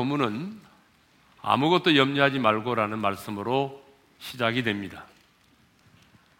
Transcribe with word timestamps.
본문은 0.00 0.58
아무것도 1.42 1.94
염려하지 1.94 2.38
말고라는 2.38 2.98
말씀으로 2.98 3.84
시작이 4.18 4.62
됩니다. 4.62 5.04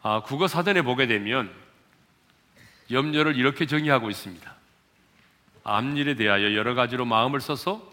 아, 0.02 0.22
국어 0.22 0.48
사전에 0.48 0.80
보게 0.80 1.06
되면 1.06 1.52
염려를 2.90 3.36
이렇게 3.36 3.66
정의하고 3.66 4.08
있습니다. 4.08 4.54
앞일에 5.62 6.14
대하여 6.14 6.54
여러 6.54 6.74
가지로 6.74 7.04
마음을 7.04 7.42
써서 7.42 7.86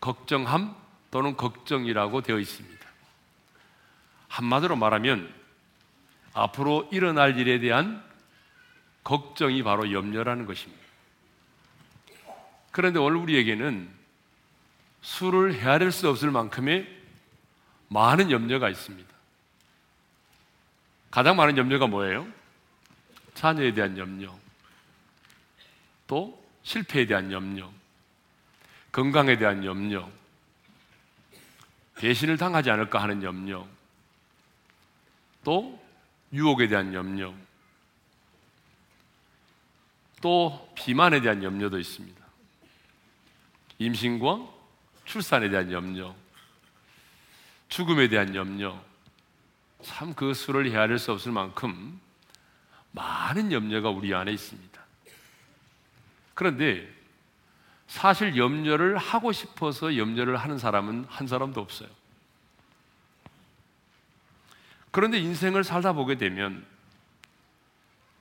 걱정함 0.00 0.76
또는 1.10 1.34
걱정이라고 1.34 2.20
되어 2.20 2.38
있습니다. 2.38 2.86
한마디로 4.28 4.76
말하면 4.76 5.32
앞으로 6.34 6.88
일어날 6.92 7.38
일에 7.38 7.58
대한 7.58 8.04
걱정이 9.02 9.62
바로 9.62 9.92
염려라는 9.92 10.44
것입니다. 10.44 10.82
그런데 12.70 12.98
오늘 12.98 13.16
우리에게는 13.16 13.99
술을 15.02 15.54
헤아릴 15.54 15.92
수 15.92 16.08
없을 16.08 16.30
만큼의 16.30 16.86
많은 17.88 18.30
염려가 18.30 18.68
있습니다. 18.68 19.08
가장 21.10 21.36
많은 21.36 21.56
염려가 21.56 21.86
뭐예요? 21.86 22.26
자녀에 23.34 23.72
대한 23.72 23.96
염려, 23.96 24.36
또 26.06 26.40
실패에 26.62 27.06
대한 27.06 27.32
염려, 27.32 27.70
건강에 28.92 29.38
대한 29.38 29.64
염려, 29.64 30.08
배신을 31.96 32.36
당하지 32.36 32.70
않을까 32.70 33.02
하는 33.02 33.22
염려, 33.22 33.66
또 35.42 35.82
유혹에 36.32 36.68
대한 36.68 36.94
염려, 36.94 37.34
또 40.20 40.70
비만에 40.74 41.20
대한 41.20 41.42
염려도 41.42 41.78
있습니다. 41.78 42.20
임신과 43.78 44.59
출산에 45.10 45.48
대한 45.48 45.72
염려, 45.72 46.14
죽음에 47.68 48.06
대한 48.06 48.32
염려, 48.36 48.80
참 49.82 50.14
그 50.14 50.34
수를 50.34 50.70
헤아릴 50.70 51.00
수 51.00 51.10
없을 51.10 51.32
만큼 51.32 52.00
많은 52.92 53.50
염려가 53.50 53.90
우리 53.90 54.14
안에 54.14 54.30
있습니다. 54.30 54.80
그런데 56.34 56.88
사실 57.88 58.36
염려를 58.36 58.98
하고 58.98 59.32
싶어서 59.32 59.96
염려를 59.96 60.36
하는 60.36 60.58
사람은 60.58 61.06
한 61.08 61.26
사람도 61.26 61.60
없어요. 61.60 61.88
그런데 64.92 65.18
인생을 65.18 65.64
살다 65.64 65.92
보게 65.92 66.18
되면 66.18 66.64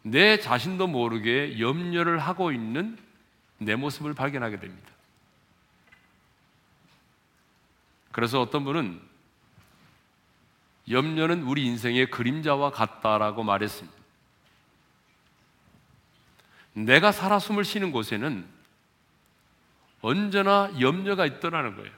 내 0.01 0.39
자신도 0.39 0.87
모르게 0.87 1.59
염려를 1.59 2.17
하고 2.17 2.51
있는 2.51 2.97
내 3.59 3.75
모습을 3.75 4.15
발견하게 4.15 4.59
됩니다. 4.59 4.88
그래서 8.11 8.41
어떤 8.41 8.63
분은 8.63 9.01
염려는 10.89 11.43
우리 11.43 11.65
인생의 11.65 12.09
그림자와 12.09 12.71
같다라고 12.71 13.43
말했습니다. 13.43 13.97
내가 16.73 17.11
살아 17.11 17.39
숨을 17.39 17.63
쉬는 17.63 17.91
곳에는 17.91 18.45
언제나 20.01 20.71
염려가 20.79 21.25
있더라는 21.25 21.75
거예요. 21.75 21.91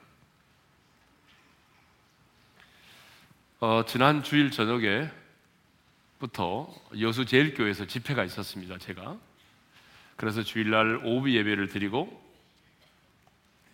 어, 3.59 3.86
지난 3.86 4.23
주일 4.23 4.50
저녁에부터 4.50 5.14
여수 7.00 7.25
제일교회에서 7.25 7.86
집회가 7.86 8.23
있었습니다. 8.23 8.80
제가 8.80 9.18
그래서 10.16 10.41
주일날 10.44 11.02
오후 11.03 11.31
예배를 11.31 11.68
드리고 11.68 12.22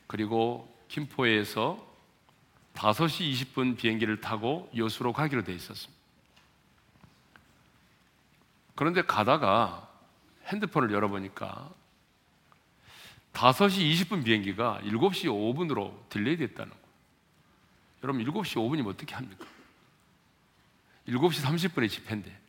그리고 0.08 0.74
김포에서 0.90 1.86
5시 2.78 3.54
20분 3.54 3.76
비행기를 3.76 4.22
타고 4.22 4.70
여수로 4.76 5.12
가기로 5.12 5.44
돼 5.44 5.54
있었습니다. 5.54 5.98
그런데 8.76 9.02
가다가 9.02 9.90
핸드폰을 10.46 10.92
열어보니까 10.92 11.72
5시 13.34 13.92
20분 13.92 14.24
비행기가 14.24 14.80
7시 14.84 15.26
5분으로 15.26 16.08
delay 16.10 16.38
됐다는 16.38 16.70
거예요. 16.70 16.88
여러분 18.04 18.24
7시 18.24 18.56
5분이면 18.56 18.90
어떻게 18.90 19.16
합니까? 19.16 19.46
7시 21.08 21.44
30분에 21.44 21.90
집회인데 21.90 22.40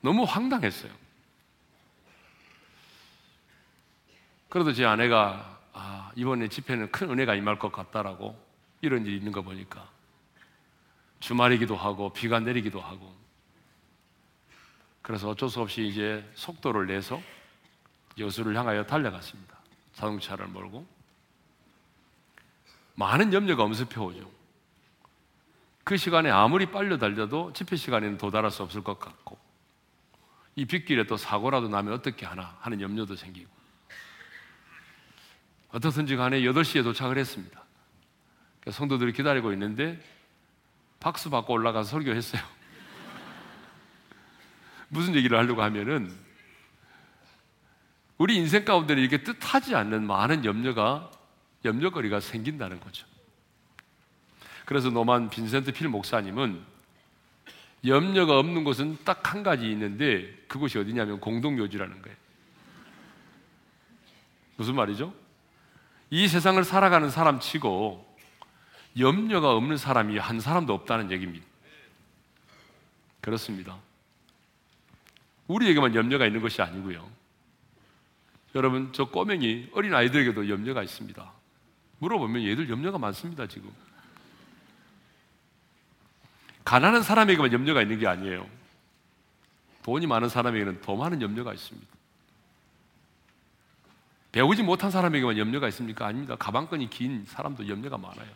너무 0.00 0.24
황당했어요. 0.24 0.92
그래도 4.48 4.72
제 4.72 4.84
아내가 4.84 5.51
아, 5.72 6.12
이번에 6.16 6.48
집회는 6.48 6.90
큰 6.90 7.10
은혜가 7.10 7.34
임할 7.34 7.58
것 7.58 7.72
같다라고 7.72 8.38
이런 8.80 9.06
일이 9.06 9.16
있는 9.16 9.32
거 9.32 9.42
보니까 9.42 9.88
주말이기도 11.20 11.76
하고 11.76 12.12
비가 12.12 12.40
내리기도 12.40 12.80
하고 12.80 13.14
그래서 15.00 15.30
어쩔 15.30 15.48
수 15.48 15.60
없이 15.60 15.86
이제 15.86 16.28
속도를 16.34 16.86
내서 16.86 17.20
여수를 18.18 18.56
향하여 18.56 18.84
달려갔습니다. 18.84 19.56
자동차를 19.94 20.46
몰고 20.46 20.86
많은 22.94 23.32
염려가 23.32 23.64
엄습해 23.64 24.00
오죠. 24.00 24.30
그 25.84 25.96
시간에 25.96 26.30
아무리 26.30 26.66
빨려 26.66 26.98
달려도 26.98 27.52
집회 27.52 27.76
시간에는 27.76 28.18
도달할 28.18 28.50
수 28.50 28.62
없을 28.62 28.84
것 28.84 28.98
같고 28.98 29.38
이 30.54 30.64
빗길에 30.64 31.06
또 31.06 31.16
사고라도 31.16 31.68
나면 31.68 31.94
어떻게 31.94 32.26
하나 32.26 32.56
하는 32.60 32.80
염려도 32.80 33.16
생기고 33.16 33.61
어떻든지 35.72 36.16
간에 36.16 36.42
8시에 36.42 36.84
도착을 36.84 37.18
했습니다. 37.18 37.62
성도들이 38.70 39.12
기다리고 39.12 39.52
있는데 39.52 40.00
박수 41.00 41.30
받고 41.30 41.52
올라가서 41.52 41.90
설교했어요. 41.90 42.40
무슨 44.88 45.14
얘기를 45.14 45.36
하려고 45.36 45.62
하면은 45.62 46.12
우리 48.18 48.36
인생 48.36 48.64
가운데 48.64 48.94
이렇게 48.94 49.24
뜻하지 49.24 49.74
않는 49.74 50.06
많은 50.06 50.44
염려가 50.44 51.10
염려거리가 51.64 52.20
생긴다는 52.20 52.78
거죠. 52.80 53.06
그래서 54.64 54.90
노만 54.90 55.30
빈센트 55.30 55.72
필 55.72 55.88
목사님은 55.88 56.62
염려가 57.84 58.38
없는 58.38 58.62
곳은 58.62 58.98
딱 59.04 59.22
한 59.32 59.42
가지 59.42 59.70
있는데 59.70 60.30
그곳이 60.46 60.78
어디냐면 60.78 61.18
공동묘지라는 61.18 62.02
거예요. 62.02 62.16
무슨 64.56 64.74
말이죠? 64.74 65.21
이 66.12 66.28
세상을 66.28 66.62
살아가는 66.62 67.08
사람 67.08 67.40
치고 67.40 68.06
염려가 68.98 69.52
없는 69.52 69.78
사람이 69.78 70.18
한 70.18 70.40
사람도 70.40 70.74
없다는 70.74 71.10
얘기입니다. 71.10 71.46
그렇습니다. 73.22 73.78
우리에게만 75.46 75.94
염려가 75.94 76.26
있는 76.26 76.42
것이 76.42 76.60
아니고요. 76.60 77.08
여러분, 78.54 78.92
저 78.92 79.06
꼬맹이 79.06 79.70
어린 79.72 79.94
아이들에게도 79.94 80.50
염려가 80.50 80.82
있습니다. 80.82 81.32
물어보면 82.00 82.42
얘들 82.44 82.68
염려가 82.68 82.98
많습니다, 82.98 83.46
지금. 83.46 83.72
가난한 86.62 87.02
사람에게만 87.02 87.54
염려가 87.54 87.80
있는 87.80 87.98
게 87.98 88.06
아니에요. 88.06 88.46
돈이 89.82 90.06
많은 90.06 90.28
사람에게는 90.28 90.82
더 90.82 90.94
많은 90.94 91.22
염려가 91.22 91.54
있습니다. 91.54 91.88
배우지 94.32 94.62
못한 94.62 94.90
사람에게만 94.90 95.36
염려가 95.36 95.68
있습니까? 95.68 96.06
아닙니다. 96.06 96.36
가방끈이 96.36 96.88
긴 96.88 97.24
사람도 97.26 97.68
염려가 97.68 97.98
많아요. 97.98 98.30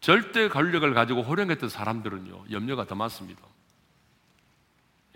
절대 0.00 0.48
권력을 0.48 0.92
가지고 0.94 1.22
호령했던 1.22 1.68
사람들은요, 1.68 2.46
염려가 2.50 2.86
더 2.86 2.94
많습니다. 2.94 3.42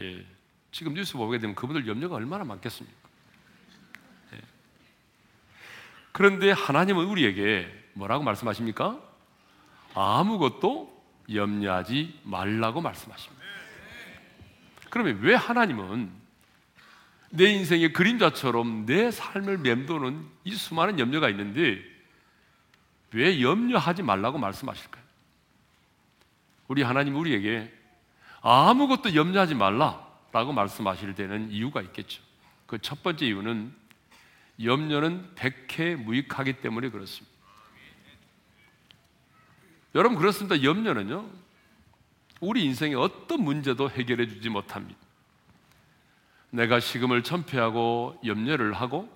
예. 0.01 0.25
지금 0.71 0.95
뉴스 0.95 1.15
보게 1.15 1.39
되면 1.39 1.55
그분들 1.57 1.89
염려가 1.89 2.17
얼마나 2.17 2.45
많겠습니까? 2.45 3.09
예. 4.35 4.41
그런데 6.13 6.51
하나님은 6.51 7.05
우리에게 7.05 7.73
뭐라고 7.95 8.25
말씀하십니까? 8.25 9.01
아무것도 9.95 11.05
염려하지 11.33 12.21
말라고 12.25 12.81
말씀하십니다. 12.81 13.45
그러면 14.91 15.19
왜 15.21 15.35
하나님은 15.35 16.26
내 17.31 17.51
인생의 17.51 17.93
그림자처럼 17.93 18.87
내 18.87 19.11
삶을 19.11 19.59
맴도는 19.59 20.25
이 20.45 20.55
수많은 20.55 20.99
염려가 20.99 21.29
있는데 21.31 21.83
왜 23.13 23.41
염려하지 23.41 24.03
말라고 24.03 24.39
말씀하실까요? 24.39 25.03
우리 26.69 26.83
하나님 26.83 27.17
우리에게 27.17 27.73
아무것도 28.41 29.15
염려하지 29.15 29.55
말라라고 29.55 30.53
말씀하실 30.53 31.15
때는 31.15 31.51
이유가 31.51 31.81
있겠죠. 31.83 32.23
그 32.67 32.79
첫 32.79 33.03
번째 33.03 33.27
이유는 33.27 33.73
염려는 34.63 35.35
백해 35.35 35.97
무익하기 35.97 36.55
때문에 36.55 36.91
그렇습니다. 36.91 37.35
여러분 39.95 40.19
그렇습니다. 40.19 40.63
염려는요. 40.63 41.29
우리 42.41 42.65
인생의 42.65 42.97
어떤 42.97 43.43
문제도 43.43 43.89
해결해 43.89 44.29
주지 44.29 44.49
못합니다. 44.49 45.01
내가 46.57 46.81
식음을 46.81 47.23
천폐하고 47.23 48.19
염려를 48.25 48.73
하고 48.73 49.15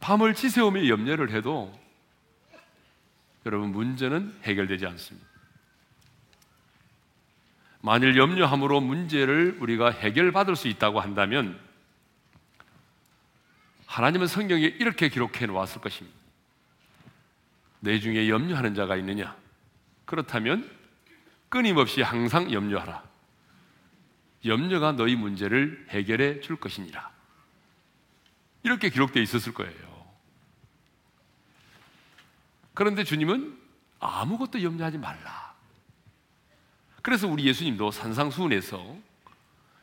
밤을 0.00 0.34
지새우며 0.34 0.88
염려를 0.88 1.30
해도 1.30 1.72
여러분 3.46 3.72
문제는 3.72 4.38
해결되지 4.42 4.86
않습니다. 4.86 5.26
만일 7.80 8.18
염려함으로 8.18 8.82
문제를 8.82 9.56
우리가 9.60 9.90
해결받을 9.90 10.56
수 10.56 10.68
있다고 10.68 11.00
한다면 11.00 11.58
하나님은 13.86 14.26
성경에 14.26 14.62
이렇게 14.62 15.08
기록해 15.08 15.46
놓았을 15.46 15.80
것입니다. 15.80 16.18
내 17.80 17.98
중에 17.98 18.28
염려하는 18.28 18.74
자가 18.74 18.96
있느냐? 18.96 19.34
그렇다면 20.04 20.68
끊임없이 21.48 22.02
항상 22.02 22.52
염려하라. 22.52 23.05
염려가 24.46 24.92
너희 24.92 25.16
문제를 25.16 25.86
해결해 25.90 26.40
줄 26.40 26.56
것이니라. 26.56 27.10
이렇게 28.62 28.90
기록되어 28.90 29.22
있었을 29.22 29.54
거예요. 29.54 30.06
그런데 32.74 33.04
주님은 33.04 33.56
아무것도 34.00 34.62
염려하지 34.62 34.98
말라. 34.98 35.54
그래서 37.02 37.28
우리 37.28 37.46
예수님도 37.46 37.90
산상수훈에서 37.90 38.96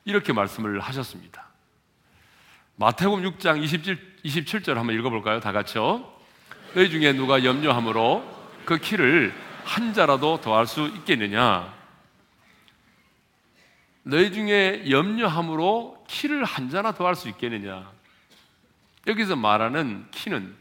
이렇게 0.05 0.33
말씀을 0.33 0.79
하셨습니다. 0.81 1.47
마태복음 2.75 3.23
6장 3.23 3.63
27, 3.63 4.17
27절 4.25 4.73
한번 4.75 4.95
읽어볼까요? 4.97 5.39
다 5.39 5.51
같이요. 5.51 6.11
너희 6.75 6.89
중에 6.89 7.13
누가 7.13 7.43
염려함으로 7.43 8.43
그 8.65 8.77
키를 8.77 9.33
한 9.63 9.93
자라도 9.93 10.41
더할 10.41 10.67
수 10.67 10.87
있겠느냐? 10.87 11.73
너희 14.03 14.31
중에 14.33 14.89
염려함으로 14.89 16.03
키를 16.07 16.43
한 16.43 16.69
자나 16.69 16.93
더 16.93 17.05
할 17.05 17.15
수 17.15 17.29
있겠느냐? 17.29 17.91
여기서 19.07 19.35
말하는 19.35 20.09
키는 20.11 20.55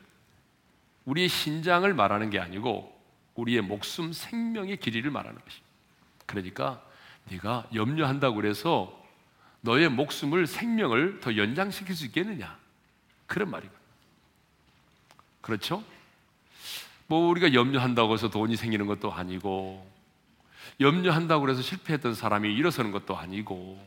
우리의 1.04 1.28
신장을 1.28 1.92
말하는 1.94 2.30
게 2.30 2.38
아니고 2.38 2.92
우리의 3.34 3.62
목숨 3.62 4.12
생명의 4.12 4.76
길이를 4.78 5.10
말하는 5.10 5.38
것입니다. 5.40 5.68
그러니까 6.26 6.82
네가 7.30 7.66
염려한다고 7.74 8.36
그래서 8.36 9.00
너의 9.60 9.88
목숨을 9.88 10.46
생명을 10.46 11.20
더 11.20 11.36
연장시킬 11.36 11.94
수 11.94 12.04
있겠느냐? 12.06 12.56
그런 13.26 13.50
말이고. 13.50 13.72
그렇죠? 15.40 15.82
뭐 17.06 17.28
우리가 17.28 17.54
염려한다고 17.54 18.14
해서 18.14 18.28
돈이 18.28 18.56
생기는 18.56 18.86
것도 18.86 19.12
아니고 19.12 19.88
염려한다고 20.82 21.48
해서 21.48 21.62
실패했던 21.62 22.14
사람이 22.14 22.52
일어서는 22.54 22.90
것도 22.90 23.16
아니고 23.16 23.82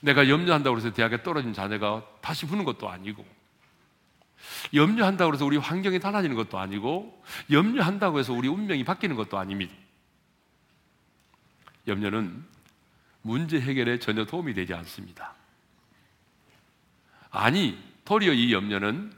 내가 0.00 0.28
염려한다고 0.28 0.76
해서 0.76 0.92
대학에 0.92 1.22
떨어진 1.22 1.52
자녀가 1.52 2.04
다시 2.20 2.46
부는 2.46 2.64
것도 2.64 2.88
아니고 2.88 3.24
염려한다고 4.74 5.34
해서 5.34 5.46
우리 5.46 5.56
환경이 5.56 5.98
달라지는 6.00 6.36
것도 6.36 6.58
아니고 6.58 7.22
염려한다고 7.50 8.18
해서 8.18 8.32
우리 8.32 8.48
운명이 8.48 8.84
바뀌는 8.84 9.16
것도 9.16 9.38
아닙니다. 9.38 9.74
염려는 11.86 12.44
문제 13.22 13.60
해결에 13.60 13.98
전혀 13.98 14.24
도움이 14.24 14.54
되지 14.54 14.74
않습니다. 14.74 15.34
아니, 17.30 17.78
도리어 18.04 18.32
이 18.32 18.52
염려는 18.52 19.12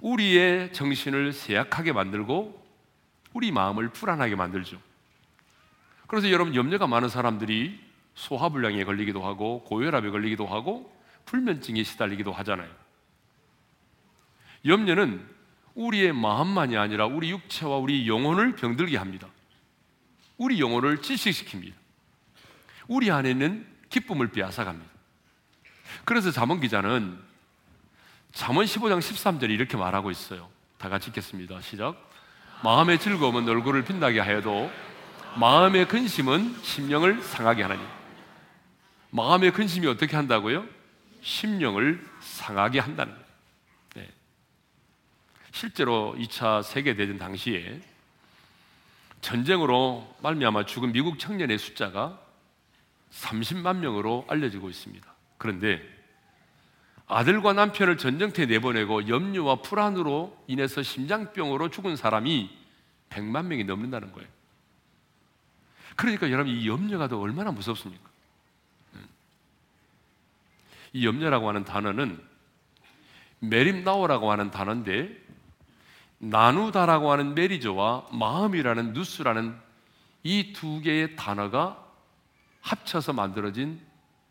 우리의 0.00 0.72
정신을 0.72 1.32
쇠약하게 1.32 1.92
만들고 1.92 2.60
우리 3.32 3.52
마음을 3.52 3.90
불안하게 3.90 4.36
만들죠. 4.36 4.80
그래서 6.10 6.28
여러분 6.32 6.56
염려가 6.56 6.88
많은 6.88 7.08
사람들이 7.08 7.78
소화불량에 8.16 8.82
걸리기도 8.82 9.24
하고 9.24 9.62
고혈압에 9.62 10.10
걸리기도 10.10 10.44
하고 10.44 10.92
불면증에 11.24 11.84
시달리기도 11.84 12.32
하잖아요. 12.32 12.68
염려는 14.66 15.24
우리의 15.76 16.12
마음만이 16.12 16.76
아니라 16.76 17.06
우리 17.06 17.30
육체와 17.30 17.76
우리 17.76 18.08
영혼을 18.08 18.56
병들게 18.56 18.96
합니다. 18.96 19.28
우리 20.36 20.58
영혼을 20.58 20.96
질식시킵니다. 20.96 21.74
우리 22.88 23.12
안에 23.12 23.32
는 23.34 23.64
기쁨을 23.88 24.32
빼앗아갑니다. 24.32 24.90
그래서 26.04 26.32
잠언 26.32 26.60
기자는 26.60 27.20
잠언 28.32 28.64
15장 28.64 28.98
13절에 28.98 29.50
이렇게 29.50 29.76
말하고 29.76 30.10
있어요. 30.10 30.48
다 30.76 30.88
같이 30.88 31.10
읽겠습니다. 31.10 31.60
시작. 31.60 31.94
마음의 32.64 32.98
즐거움은 32.98 33.48
얼굴을 33.48 33.84
빛나게 33.84 34.18
하여도 34.18 34.72
마음의 35.36 35.88
근심은 35.88 36.56
심령을 36.62 37.22
상하게 37.22 37.62
하나니. 37.62 37.82
마음의 39.10 39.52
근심이 39.52 39.86
어떻게 39.86 40.16
한다고요? 40.16 40.66
심령을 41.22 42.04
상하게 42.20 42.78
한다는 42.78 43.14
거예요. 43.14 44.08
실제로 45.52 46.14
2차 46.18 46.62
세계대전 46.62 47.18
당시에 47.18 47.80
전쟁으로 49.20 50.16
말미암아 50.22 50.64
죽은 50.66 50.92
미국 50.92 51.18
청년의 51.18 51.58
숫자가 51.58 52.20
30만 53.12 53.78
명으로 53.78 54.24
알려지고 54.28 54.70
있습니다. 54.70 55.14
그런데 55.36 55.82
아들과 57.06 57.52
남편을 57.52 57.98
전쟁터에 57.98 58.46
내보내고 58.46 59.08
염려와 59.08 59.62
불안으로 59.62 60.36
인해서 60.46 60.82
심장병으로 60.82 61.68
죽은 61.68 61.96
사람이 61.96 62.48
100만 63.10 63.46
명이 63.46 63.64
넘는다는 63.64 64.12
거예요. 64.12 64.28
그러니까 65.96 66.30
여러분 66.30 66.52
이 66.52 66.66
염려가 66.66 67.08
더 67.08 67.18
얼마나 67.18 67.50
무섭습니까? 67.50 68.08
음. 68.94 69.08
이 70.92 71.06
염려라고 71.06 71.48
하는 71.48 71.64
단어는 71.64 72.22
메림나오라고 73.40 74.30
하는 74.30 74.50
단어인데 74.50 75.30
나누다라고 76.18 77.10
하는 77.10 77.34
메리조와 77.34 78.08
마음이라는 78.12 78.92
누스라는 78.92 79.56
이 80.22 80.52
두 80.52 80.80
개의 80.80 81.16
단어가 81.16 81.82
합쳐서 82.60 83.14
만들어진 83.14 83.80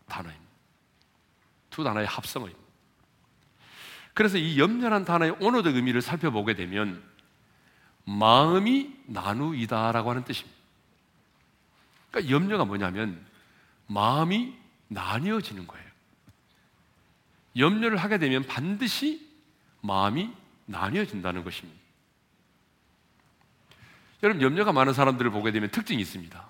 단어입니다. 0.08 0.50
두 1.72 1.84
단어의 1.84 2.06
합성어입니다. 2.06 2.60
그래서 4.14 4.38
이 4.38 4.60
염려란 4.60 5.06
단어의 5.06 5.38
언어적 5.42 5.76
의미를 5.76 6.02
살펴보게 6.02 6.54
되면 6.54 7.02
마음이 8.06 8.94
나누이다라고 9.08 10.10
하는 10.12 10.24
뜻입니다. 10.24 10.59
그러니까 12.12 12.34
염려가 12.34 12.66
뭐냐면 12.66 13.26
마음이 13.88 14.56
나뉘어지는 14.88 15.68
거예요. 15.68 15.86
염려를 17.58 17.98
하게 17.98 18.18
되면 18.18 18.46
반드시 18.46 19.28
마음이 19.82 20.32
나뉘어진다는 20.66 21.44
것입니다. 21.44 21.80
여러분 24.22 24.42
염려가 24.42 24.72
많은 24.72 24.94
사람들을 24.94 25.32
보게 25.32 25.52
되면 25.52 25.70
특징이 25.72 26.02
있습니다. 26.02 26.50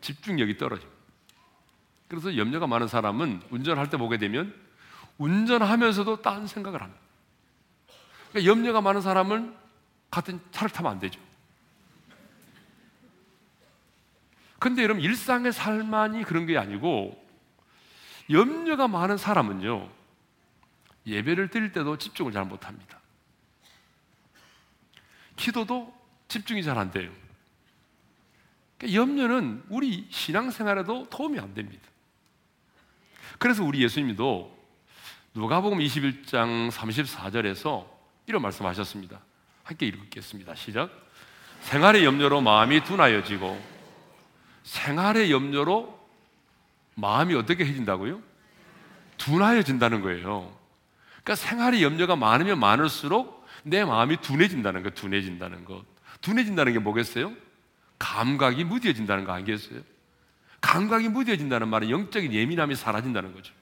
집중력이 0.00 0.58
떨어집니다. 0.58 1.02
그래서 2.08 2.36
염려가 2.36 2.66
많은 2.66 2.88
사람은 2.88 3.42
운전할 3.50 3.88
때 3.88 3.96
보게 3.96 4.18
되면 4.18 4.54
운전하면서도 5.18 6.20
딴 6.20 6.46
생각을 6.46 6.82
합니다. 6.82 7.00
그러니까 8.30 8.50
염려가 8.50 8.80
많은 8.80 9.00
사람은 9.00 9.56
같은 10.10 10.40
차를 10.50 10.70
타면 10.70 10.92
안 10.92 11.00
되죠. 11.00 11.18
근데 14.62 14.84
여러분 14.84 15.02
일상의 15.02 15.52
삶만이 15.52 16.22
그런 16.22 16.46
게 16.46 16.56
아니고 16.56 17.20
염려가 18.30 18.86
많은 18.86 19.16
사람은요 19.16 19.90
예배를 21.04 21.48
드릴 21.48 21.72
때도 21.72 21.98
집중을 21.98 22.30
잘 22.30 22.44
못합니다. 22.44 23.00
기도도 25.34 25.92
집중이 26.28 26.62
잘 26.62 26.78
안 26.78 26.92
돼요. 26.92 27.10
그러니까 28.78 29.00
염려는 29.00 29.64
우리 29.68 30.06
신앙생활에도 30.10 31.08
도움이 31.10 31.40
안 31.40 31.54
됩니다. 31.54 31.82
그래서 33.40 33.64
우리 33.64 33.82
예수님도 33.82 34.56
누가복음 35.34 35.80
21장 35.80 36.70
34절에서 36.70 37.84
이런 38.28 38.40
말씀하셨습니다. 38.42 39.18
함께 39.64 39.86
읽겠습니다. 39.86 40.54
시작. 40.54 40.88
생활의 41.62 42.04
염려로 42.04 42.40
마음이 42.40 42.84
둔하여지고 42.84 43.81
생활의 44.64 45.30
염려로 45.30 45.98
마음이 46.94 47.34
어떻게 47.34 47.64
해진다고요? 47.64 48.20
둔하여진다는 49.18 50.00
거예요. 50.02 50.52
그러니까 51.22 51.34
생활의 51.34 51.82
염려가 51.82 52.16
많으면 52.16 52.58
많을수록 52.58 53.46
내 53.62 53.84
마음이 53.84 54.18
둔해진다는 54.18 54.82
것, 54.82 54.94
둔해진다는 54.94 55.64
것. 55.64 55.84
둔해진다는 56.20 56.72
게 56.72 56.78
뭐겠어요? 56.78 57.32
감각이 57.98 58.64
무뎌진다는 58.64 59.24
거 59.24 59.32
아니겠어요? 59.32 59.80
감각이 60.60 61.08
무뎌진다는 61.08 61.68
말은 61.68 61.90
영적인 61.90 62.32
예민함이 62.32 62.74
사라진다는 62.74 63.32
거죠. 63.34 63.52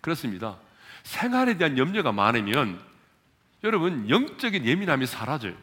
그렇습니다. 0.00 0.58
생활에 1.02 1.56
대한 1.56 1.78
염려가 1.78 2.12
많으면 2.12 2.80
여러분 3.64 4.08
영적인 4.08 4.64
예민함이 4.64 5.06
사라져요. 5.06 5.54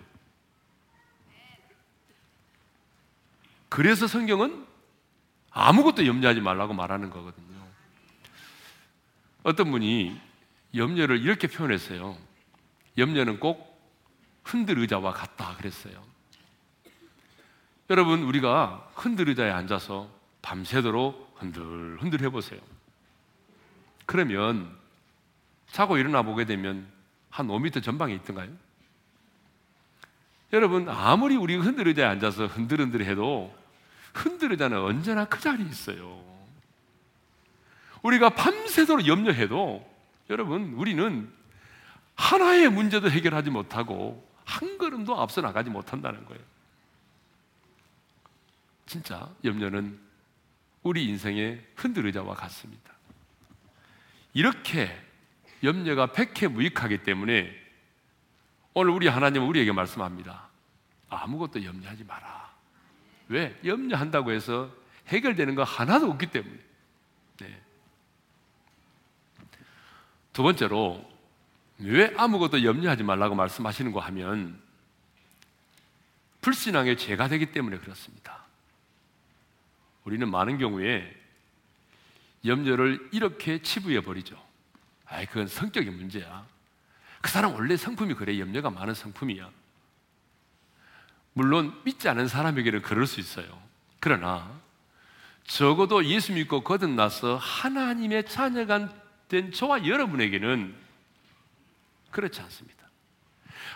그래서 3.70 4.08
성경은 4.08 4.66
아무것도 5.52 6.06
염려하지 6.06 6.42
말라고 6.42 6.74
말하는 6.74 7.10
거거든요. 7.10 7.48
어떤 9.44 9.72
분이 9.72 10.20
염려를 10.76 11.22
이렇게 11.22 11.48
표현했어요. 11.48 12.18
염려는 12.98 13.40
꼭 13.40 13.78
흔들 14.44 14.80
의자와 14.80 15.14
같다 15.14 15.56
그랬어요. 15.58 16.04
여러분 17.90 18.24
우리가 18.24 18.90
흔들 18.96 19.30
의자에 19.30 19.50
앉아서 19.52 20.10
밤새도록 20.42 21.36
흔들 21.38 21.98
흔들 22.02 22.22
해보세요. 22.22 22.60
그러면 24.06 24.76
자고 25.72 25.98
일어나 25.98 26.22
보게 26.22 26.46
되면 26.46 26.88
한 27.30 27.48
5m 27.48 27.84
전방에 27.84 28.14
있던가요? 28.16 28.50
여러분 30.54 30.88
아무리 30.90 31.36
우리 31.36 31.56
흔들 31.56 31.88
의자에 31.88 32.06
앉아서 32.06 32.48
흔들흔들 32.48 33.06
해도 33.06 33.54
흔들 34.14 34.52
의자는 34.52 34.80
언제나 34.80 35.26
그 35.26 35.40
자리에 35.40 35.66
있어요. 35.66 36.24
우리가 38.02 38.30
밤새도록 38.30 39.08
염려해도 39.08 39.98
여러분 40.30 40.74
우리는 40.74 41.32
하나의 42.16 42.70
문제도 42.70 43.10
해결하지 43.10 43.50
못하고 43.50 44.28
한 44.46 44.78
걸음도 44.78 45.20
앞서 45.20 45.42
나가지 45.42 45.70
못한다는 45.70 46.26
거예요. 46.26 46.42
진짜 48.86 49.30
염려는 49.44 50.00
우리 50.84 51.06
인생의 51.06 51.62
흔들의자와 51.76 52.34
같습니다. 52.36 52.94
이렇게 54.34 54.90
염려가 55.64 56.14
백해 56.14 56.48
무익하기 56.48 57.04
때문에 57.04 57.67
오늘 58.80 58.92
우리 58.92 59.08
하나님은 59.08 59.48
우리에게 59.48 59.72
말씀합니다. 59.72 60.50
아무것도 61.10 61.64
염려하지 61.64 62.04
마라. 62.04 62.52
왜? 63.28 63.60
염려한다고 63.66 64.32
해서 64.32 64.72
해결되는 65.08 65.56
거 65.56 65.64
하나도 65.64 66.12
없기 66.12 66.28
때문에. 66.28 66.60
네. 67.40 67.62
두 70.32 70.44
번째로 70.44 71.04
왜 71.80 72.14
아무것도 72.18 72.64
염려하지 72.64 73.02
말라고 73.02 73.34
말씀하시는 73.34 73.92
거 73.92 74.00
하면 74.00 74.62
불신앙의 76.42 77.00
죄가 77.00 77.30
되기 77.30 77.52
때문에 77.52 77.80
그렇습니다. 77.80 78.46
우리는 80.04 80.30
많은 80.30 80.60
경우에 80.60 81.20
염려를 82.46 83.10
이렇게 83.12 83.60
치부해 83.60 84.02
버리죠. 84.02 84.40
아이, 85.08 85.26
그건 85.26 85.48
성격의 85.48 85.92
문제야. 85.94 86.46
그 87.28 87.32
사람 87.34 87.54
원래 87.56 87.76
성품이 87.76 88.14
그래. 88.14 88.40
염려가 88.40 88.70
많은 88.70 88.94
성품이야. 88.94 89.50
물론 91.34 91.78
믿지 91.84 92.08
않은 92.08 92.30
사람에게는 92.30 92.82
그럴 92.82 93.06
수 93.06 93.20
있어요. 93.20 93.62
그러나 94.00 94.50
적어도 95.46 96.06
예수 96.06 96.32
믿고 96.32 96.64
거듭나서 96.64 97.36
하나님의 97.36 98.28
자녀가 98.28 98.88
된 99.28 99.52
저와 99.52 99.86
여러분에게는 99.86 100.74
그렇지 102.12 102.40
않습니다. 102.40 102.88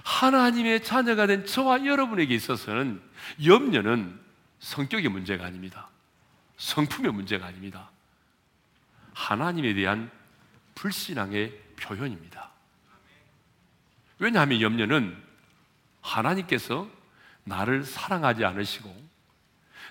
하나님의 0.05 0.86
자녀가 0.86 1.27
된 1.27 1.46
저와 1.46 1.86
여러분에게 1.86 2.34
있어서는 2.34 3.01
염려는 3.43 4.17
성격의 4.60 5.10
문제가 5.10 5.46
아닙니다. 5.46 5.89
성품의 6.55 7.12
문제가 7.12 7.48
아닙니다. 7.48 7.89
하나님에 9.13 9.74
대한 9.74 10.10
불신앙의 10.75 11.51
표현입니다. 11.75 12.50
왜냐하면 14.22 14.62
염려는 14.62 15.18
하나님께서 16.01 16.88
나를 17.44 17.84
사랑하지 17.84 18.46
않으시고 18.46 18.96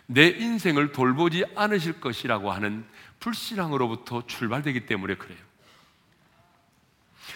내 0.06 0.28
인생을 0.28 0.92
돌보지 0.92 1.44
않으실 1.56 2.00
것이라고 2.00 2.52
하는 2.52 2.84
불신앙으로부터 3.18 4.24
출발되기 4.28 4.86
때문에 4.86 5.16
그래요. 5.16 5.38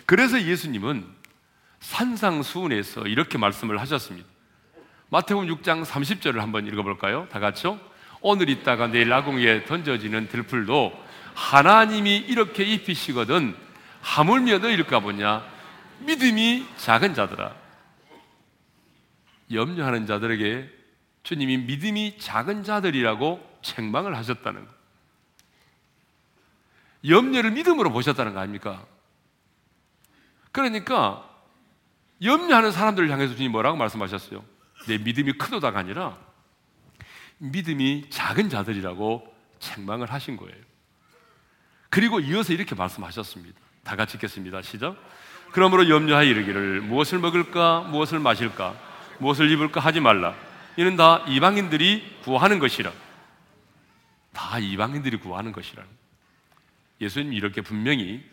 그래서 0.06 0.40
예수님은 0.40 1.04
산상수훈에서 1.80 3.08
이렇게 3.08 3.38
말씀을 3.38 3.80
하셨습니다. 3.80 4.28
마태복음 5.10 5.48
6장 5.48 5.84
30절을 5.84 6.36
한번 6.36 6.68
읽어볼까요? 6.68 7.26
다 7.28 7.40
같이요. 7.40 7.80
오늘 8.20 8.48
있다가 8.48 8.86
내일 8.86 9.12
아궁이에 9.12 9.64
던져지는 9.64 10.28
들풀도 10.28 10.92
하나님이 11.34 12.18
이렇게 12.18 12.62
입히시거든 12.62 13.56
하물며 14.00 14.58
너일까 14.58 15.00
보냐 15.00 15.53
믿음이 16.00 16.66
작은 16.76 17.14
자들아 17.14 17.54
염려하는 19.52 20.06
자들에게 20.06 20.70
주님이 21.22 21.58
믿음이 21.58 22.18
작은 22.18 22.64
자들이라고 22.64 23.58
책망을 23.62 24.16
하셨다는 24.16 24.64
거 24.64 24.74
염려를 27.06 27.50
믿음으로 27.52 27.90
보셨다는 27.92 28.34
거 28.34 28.40
아닙니까? 28.40 28.86
그러니까 30.52 31.28
염려하는 32.22 32.72
사람들을 32.72 33.10
향해서 33.10 33.34
주님 33.34 33.52
뭐라고 33.52 33.76
말씀하셨어요? 33.76 34.44
내 34.86 34.98
믿음이 34.98 35.32
크도다가 35.32 35.78
아니라 35.78 36.16
믿음이 37.38 38.08
작은 38.10 38.48
자들이라고 38.48 39.34
책망을 39.58 40.12
하신 40.12 40.36
거예요. 40.36 40.56
그리고 41.90 42.20
이어서 42.20 42.52
이렇게 42.52 42.74
말씀하셨습니다. 42.74 43.60
다 43.82 43.96
같이 43.96 44.16
읽겠습니다. 44.16 44.62
시작. 44.62 44.96
그러므로 45.54 45.88
염려하여 45.88 46.28
이르기를 46.28 46.80
무엇을 46.80 47.20
먹을까, 47.20 47.82
무엇을 47.82 48.18
마실까, 48.18 48.74
무엇을 49.20 49.52
입을까 49.52 49.78
하지 49.78 50.00
말라. 50.00 50.34
이는 50.76 50.96
다 50.96 51.24
이방인들이 51.28 52.22
구하는 52.24 52.58
것이라. 52.58 52.92
다 54.32 54.58
이방인들이 54.58 55.18
구하는 55.18 55.52
것이라. 55.52 55.84
예수님이 57.00 57.36
이렇게 57.36 57.60
분명히 57.60 58.28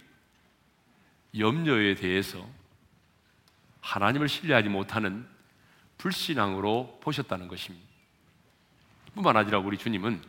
염려에 1.37 1.93
대해서 1.93 2.43
하나님을 3.81 4.27
신뢰하지 4.27 4.69
못하는 4.69 5.23
불신앙으로 5.99 7.01
보셨다는 7.03 7.47
것입니다. 7.47 7.87
뿐만 9.13 9.37
아니라 9.37 9.59
우리 9.59 9.77
주님은 9.77 10.19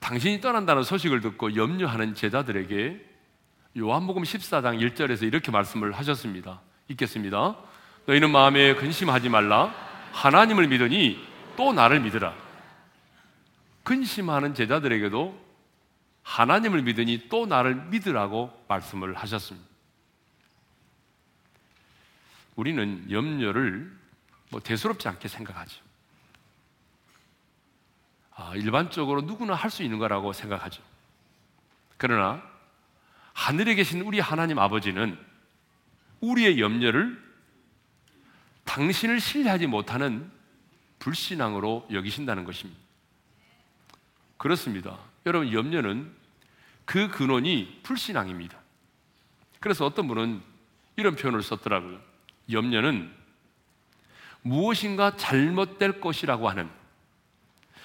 당신이 0.00 0.40
떠난다는 0.40 0.82
소식을 0.82 1.20
듣고 1.20 1.56
염려하는 1.56 2.14
제자들에게 2.14 3.13
요한복음 3.76 4.22
14장 4.22 4.80
1절에서 4.80 5.24
이렇게 5.24 5.50
말씀을 5.50 5.92
하셨습니다. 5.92 6.60
읽겠습니다. 6.88 7.56
너희는 8.06 8.30
마음에 8.30 8.74
근심하지 8.74 9.28
말라. 9.28 9.74
하나님을 10.12 10.68
믿으니 10.68 11.18
또 11.56 11.72
나를 11.72 12.00
믿으라. 12.00 12.34
근심하는 13.82 14.54
제자들에게도 14.54 15.42
하나님을 16.22 16.82
믿으니 16.82 17.28
또 17.28 17.46
나를 17.46 17.74
믿으라고 17.74 18.64
말씀을 18.68 19.14
하셨습니다. 19.14 19.68
우리는 22.54 23.10
염려를 23.10 23.92
뭐 24.50 24.60
대수롭지 24.60 25.08
않게 25.08 25.26
생각하죠. 25.26 25.82
아, 28.36 28.52
일반적으로 28.54 29.22
누구나 29.22 29.54
할 29.54 29.70
수 29.70 29.82
있는 29.82 29.98
거라고 29.98 30.32
생각하죠. 30.32 30.80
그러나 31.96 32.42
하늘에 33.34 33.74
계신 33.74 34.00
우리 34.00 34.20
하나님 34.20 34.58
아버지는 34.58 35.18
우리의 36.20 36.58
염려를 36.60 37.22
당신을 38.64 39.20
신뢰하지 39.20 39.66
못하는 39.66 40.30
불신앙으로 41.00 41.86
여기신다는 41.92 42.44
것입니다. 42.44 42.80
그렇습니다. 44.38 44.98
여러분, 45.26 45.52
염려는 45.52 46.10
그 46.84 47.08
근원이 47.08 47.80
불신앙입니다. 47.82 48.58
그래서 49.60 49.84
어떤 49.84 50.08
분은 50.08 50.40
이런 50.96 51.16
표현을 51.16 51.42
썼더라고요. 51.42 52.00
염려는 52.50 53.12
무엇인가 54.42 55.16
잘못될 55.16 56.00
것이라고 56.00 56.48
하는 56.48 56.70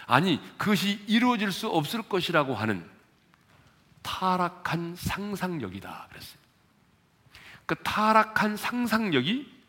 아니, 0.05 0.39
그것이 0.57 0.99
이루어질 1.07 1.51
수 1.51 1.69
없을 1.69 2.01
것이라고 2.01 2.55
하는 2.55 2.83
타락한 4.01 4.95
상상력이다. 4.95 6.07
그랬어요. 6.09 6.39
그 7.65 7.75
타락한 7.75 8.57
상상력이 8.57 9.59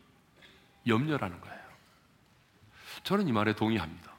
염려라는 0.87 1.39
거예요. 1.39 1.61
저는 3.03 3.27
이 3.27 3.31
말에 3.31 3.53
동의합니다. 3.53 4.11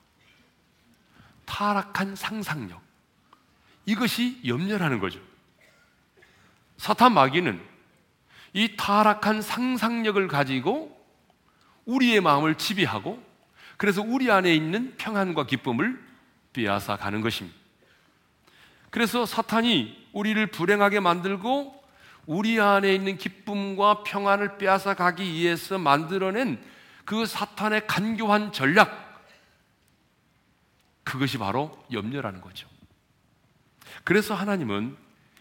타락한 1.45 2.17
상상력. 2.17 2.81
이것이 3.87 4.41
염려라는 4.47 5.01
거죠. 5.01 5.21
사탄 6.77 7.15
마귀는 7.15 7.63
이 8.55 8.77
타락한 8.77 9.43
상상력을 9.43 10.27
가지고 10.29 10.99
우리의 11.85 12.21
마음을 12.21 12.57
지배하고 12.57 13.23
그래서 13.77 14.03
우리 14.03 14.31
안에 14.31 14.55
있는 14.55 14.95
평안과 14.97 15.47
기쁨을 15.47 16.01
빼앗아 16.53 16.97
가는 16.97 17.21
것입니다. 17.21 17.62
그래서 18.93 19.25
사탄이 19.25 20.11
우리를 20.13 20.47
불행하게 20.49 21.01
만들고 21.01 21.83
우리 22.27 22.61
안에 22.61 22.95
있는 22.95 23.17
기쁨과 23.17 24.03
평안을 24.03 24.59
빼앗아 24.59 24.93
가기 24.95 25.25
위해서 25.33 25.79
만들어낸 25.79 26.63
그 27.07 27.25
사탄의 27.25 27.87
간교한 27.87 28.53
전략, 28.53 29.27
그것이 31.05 31.39
바로 31.39 31.83
염려라는 31.91 32.43
거죠. 32.43 32.69
그래서 34.05 34.35
하나님은 34.35 34.95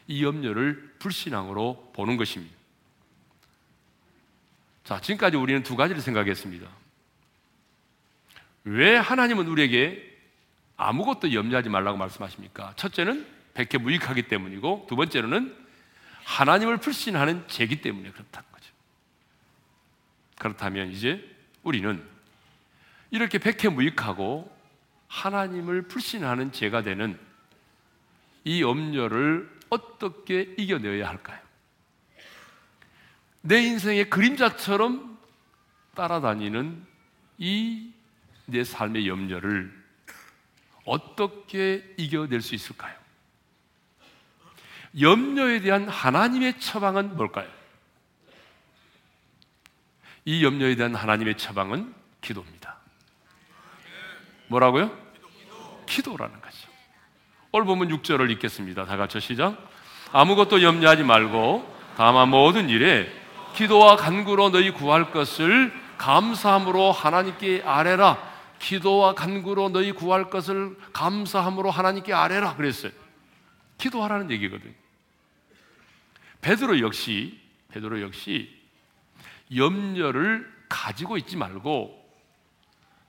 이 0.07 0.23
염려를 0.23 0.95
불신앙으로 0.99 1.91
보는 1.93 2.15
것입니다. 2.15 2.55
자, 4.85 5.01
지금까지 5.01 5.35
우리는 5.35 5.61
두 5.61 5.75
가지를 5.75 6.01
생각했습니다. 6.01 6.69
왜 8.63 8.95
하나님은 8.95 9.45
우리에게 9.47 10.09
아무것도 10.77 11.33
염려하지 11.33 11.67
말라고 11.67 11.97
말씀하십니까? 11.97 12.73
첫째는 12.77 13.40
백해 13.53 13.77
무익하기 13.81 14.23
때문이고 14.23 14.85
두 14.89 14.95
번째로는 14.95 15.55
하나님을 16.23 16.77
불신하는 16.77 17.47
죄기 17.47 17.81
때문에 17.81 18.11
그렇다는 18.11 18.49
거죠. 18.51 18.71
그렇다면 20.37 20.91
이제 20.91 21.23
우리는 21.63 22.03
이렇게 23.11 23.37
백해 23.37 23.69
무익하고 23.69 24.55
하나님을 25.07 25.83
불신하는 25.83 26.51
죄가 26.51 26.83
되는 26.83 27.19
이 28.43 28.61
염려를 28.61 29.49
어떻게 29.69 30.53
이겨내야 30.57 31.07
할까요? 31.07 31.39
내 33.41 33.61
인생의 33.61 34.09
그림자처럼 34.09 35.17
따라다니는 35.95 36.85
이 37.37 37.91
내 38.51 38.63
삶의 38.63 39.07
염려를 39.07 39.71
어떻게 40.85 41.93
이겨낼 41.97 42.41
수 42.41 42.53
있을까요? 42.53 42.99
염려에 44.99 45.61
대한 45.61 45.87
하나님의 45.87 46.59
처방은 46.59 47.15
뭘까요? 47.15 47.47
이 50.25 50.43
염려에 50.43 50.75
대한 50.75 50.95
하나님의 50.95 51.37
처방은 51.37 51.93
기도입니다. 52.19 52.77
뭐라고요? 54.47 54.91
기도라는 55.85 56.41
거죠. 56.41 56.69
오늘 57.51 57.65
보면 57.65 57.89
6절을 57.89 58.29
읽겠습니다. 58.31 58.85
다 58.85 58.97
같이 58.97 59.19
시작. 59.19 59.57
아무것도 60.11 60.61
염려하지 60.61 61.03
말고 61.03 61.73
다만 61.97 62.29
모든 62.29 62.69
일에 62.69 63.11
기도와 63.55 63.95
간구로 63.95 64.49
너희 64.49 64.71
구할 64.71 65.11
것을 65.11 65.73
감사함으로 65.97 66.91
하나님께 66.91 67.63
아뢰라. 67.65 68.31
기도와 68.59 69.13
간구로 69.15 69.69
너희 69.69 69.91
구할 69.91 70.29
것을 70.29 70.77
감사함으로 70.93 71.71
하나님께 71.71 72.13
아뢰라 72.13 72.55
그랬어요. 72.55 72.91
기도하라는 73.77 74.29
얘기거든요. 74.31 74.80
베드로 76.41 76.79
역시 76.79 77.39
베드로 77.69 78.01
역시 78.01 78.49
염려를 79.55 80.51
가지고 80.67 81.17
있지 81.17 81.37
말고 81.37 81.99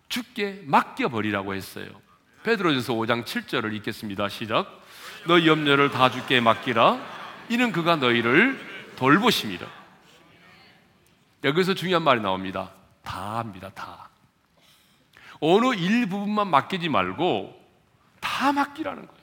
죽게 0.09 0.63
맡겨 0.67 1.09
버리라고 1.09 1.55
했어요. 1.55 1.87
베드로전서 2.43 2.93
5장 2.95 3.25
7절을 3.25 3.73
읽겠습니다. 3.77 4.29
시작. 4.29 4.83
너 5.27 5.47
염려를 5.47 5.91
다 5.91 6.11
죽게 6.11 6.41
맡기라. 6.41 7.01
이는 7.49 7.73
그가 7.73 7.97
너희를 7.97 8.59
돌보십니다. 8.97 9.67
여기서 11.45 11.75
중요한 11.75 12.03
말이 12.03 12.21
나옵니다. 12.21 12.73
다 13.03 13.39
합니다. 13.39 13.71
다. 13.75 14.11
어느 15.41 15.75
일부분만 15.75 16.49
맡기지 16.49 16.89
말고 16.89 17.61
다 18.21 18.53
맡기라는 18.53 19.07
거예요. 19.07 19.23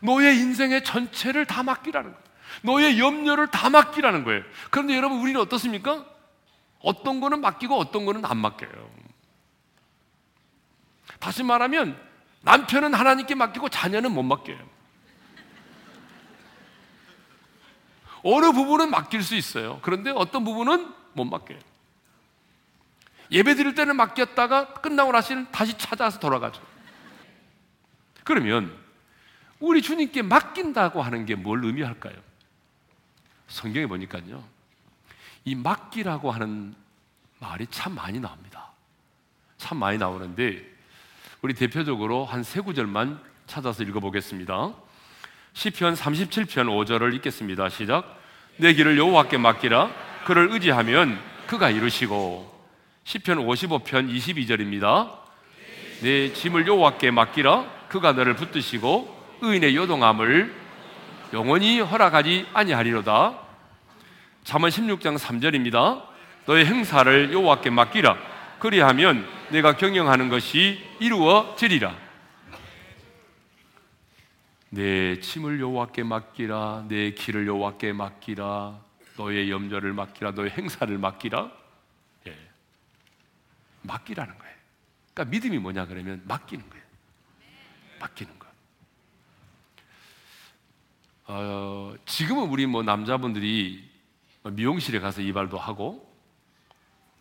너의 0.00 0.36
인생의 0.38 0.84
전체를 0.84 1.46
다 1.46 1.62
맡기라는 1.62 2.10
거예요. 2.12 2.23
너의 2.62 2.98
염려를 2.98 3.48
다 3.50 3.70
맡기라는 3.70 4.24
거예요. 4.24 4.42
그런데 4.70 4.96
여러분, 4.96 5.20
우리는 5.20 5.40
어떻습니까? 5.40 6.04
어떤 6.80 7.20
거는 7.20 7.40
맡기고 7.40 7.76
어떤 7.78 8.04
거는 8.04 8.24
안 8.24 8.36
맡겨요. 8.38 8.90
다시 11.18 11.42
말하면 11.42 11.98
남편은 12.42 12.92
하나님께 12.92 13.34
맡기고 13.34 13.70
자녀는 13.70 14.12
못 14.12 14.22
맡겨요. 14.22 14.58
어느 18.22 18.52
부분은 18.52 18.90
맡길 18.90 19.22
수 19.22 19.34
있어요. 19.34 19.80
그런데 19.82 20.10
어떤 20.10 20.44
부분은 20.44 20.92
못 21.12 21.24
맡겨요. 21.24 21.58
예배 23.30 23.54
드릴 23.54 23.74
때는 23.74 23.96
맡겼다가 23.96 24.74
끝나고 24.74 25.12
나서는 25.12 25.50
다시 25.50 25.76
찾아서 25.76 26.18
돌아가죠. 26.18 26.62
그러면 28.24 28.74
우리 29.60 29.82
주님께 29.82 30.22
맡긴다고 30.22 31.02
하는 31.02 31.26
게 31.26 31.34
뭘 31.34 31.64
의미할까요? 31.64 32.14
성경에 33.48 33.86
보니까요. 33.86 34.42
이 35.44 35.54
맡기라고 35.54 36.30
하는 36.30 36.74
말이 37.38 37.66
참 37.70 37.94
많이 37.94 38.18
나옵니다. 38.20 38.72
참 39.58 39.78
많이 39.78 39.98
나오는데 39.98 40.64
우리 41.42 41.54
대표적으로 41.54 42.24
한 42.24 42.42
세 42.42 42.60
구절만 42.60 43.20
찾아서 43.46 43.82
읽어보겠습니다. 43.82 44.72
시편 45.52 45.94
37편 45.94 46.66
5절을 46.66 47.14
읽겠습니다. 47.16 47.68
시작. 47.68 48.18
내 48.56 48.72
길을 48.72 48.96
여호와께 48.98 49.38
맡기라. 49.38 49.90
그를 50.24 50.50
의지하면 50.52 51.20
그가 51.46 51.70
이루시고 51.70 52.50
시편 53.04 53.38
55편 53.46 54.10
22절입니다. 54.10 55.18
내 56.00 56.32
짐을 56.32 56.66
여호와께 56.66 57.10
맡기라 57.10 57.70
그가 57.88 58.12
너를 58.12 58.34
붙드시고 58.34 59.38
의인의 59.42 59.76
요동함을 59.76 60.63
영원히 61.32 61.80
허락하지 61.80 62.46
아니하리로다. 62.52 63.38
잠언 64.44 64.70
16장 64.70 65.18
3절입니다. 65.18 66.06
너의 66.46 66.66
행사를 66.66 67.32
여호와께 67.32 67.70
맡기라. 67.70 68.16
그리하면 68.58 69.26
내가 69.50 69.76
경영하는 69.76 70.28
것이 70.28 70.82
이루어지리라. 71.00 71.94
내 74.70 75.20
짐을 75.20 75.60
여호와께 75.60 76.02
맡기라. 76.02 76.84
내 76.88 77.12
길을 77.12 77.46
여호와께 77.46 77.92
맡기라. 77.92 78.78
너의 79.16 79.50
염려를 79.50 79.92
맡기라. 79.92 80.32
너의 80.32 80.50
행사를 80.50 80.96
맡기라. 80.98 81.50
맡기라는 83.84 84.36
거예요. 84.36 84.54
그러니까 85.12 85.30
믿음이 85.30 85.58
뭐냐 85.58 85.86
그러면 85.86 86.22
맡기는 86.24 86.68
거예요. 86.68 86.84
맡기는 88.00 88.38
거. 88.38 88.43
어, 91.26 91.94
지금은 92.06 92.48
우리 92.48 92.66
뭐 92.66 92.82
남자분들이 92.82 93.90
미용실에 94.44 95.00
가서 95.00 95.22
이발도 95.22 95.58
하고 95.58 96.12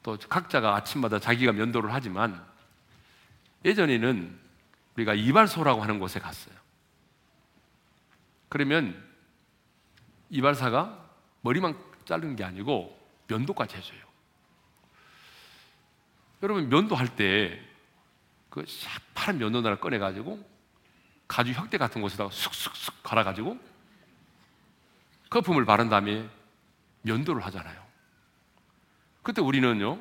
또 0.01 0.17
각자가 0.17 0.75
아침마다 0.75 1.19
자기가 1.19 1.53
면도를 1.53 1.93
하지만 1.93 2.45
예전에는 3.63 4.39
우리가 4.95 5.13
이발소라고 5.13 5.81
하는 5.81 5.99
곳에 5.99 6.19
갔어요. 6.19 6.55
그러면 8.49 9.01
이발사가 10.29 11.09
머리만 11.41 11.77
자르는 12.05 12.35
게 12.35 12.43
아니고 12.43 12.99
면도까지 13.27 13.77
해줘요. 13.77 14.01
여러분 16.41 16.69
면도할 16.69 17.15
때 17.15 17.73
그 18.53 18.63
파란 19.15 19.39
면도날을 19.39 19.79
꺼내가지고 19.79 20.39
가죽 21.27 21.55
혁대 21.55 21.79
같은 21.79 22.03
곳에다가 22.03 22.29
쑥쑥쑥 22.29 23.01
갈아가지고 23.01 23.57
거품을 25.33 25.65
바른 25.65 25.89
다음에 25.89 26.29
면도를 27.01 27.43
하잖아요. 27.45 27.81
그때 29.23 29.41
우리는요 29.41 29.97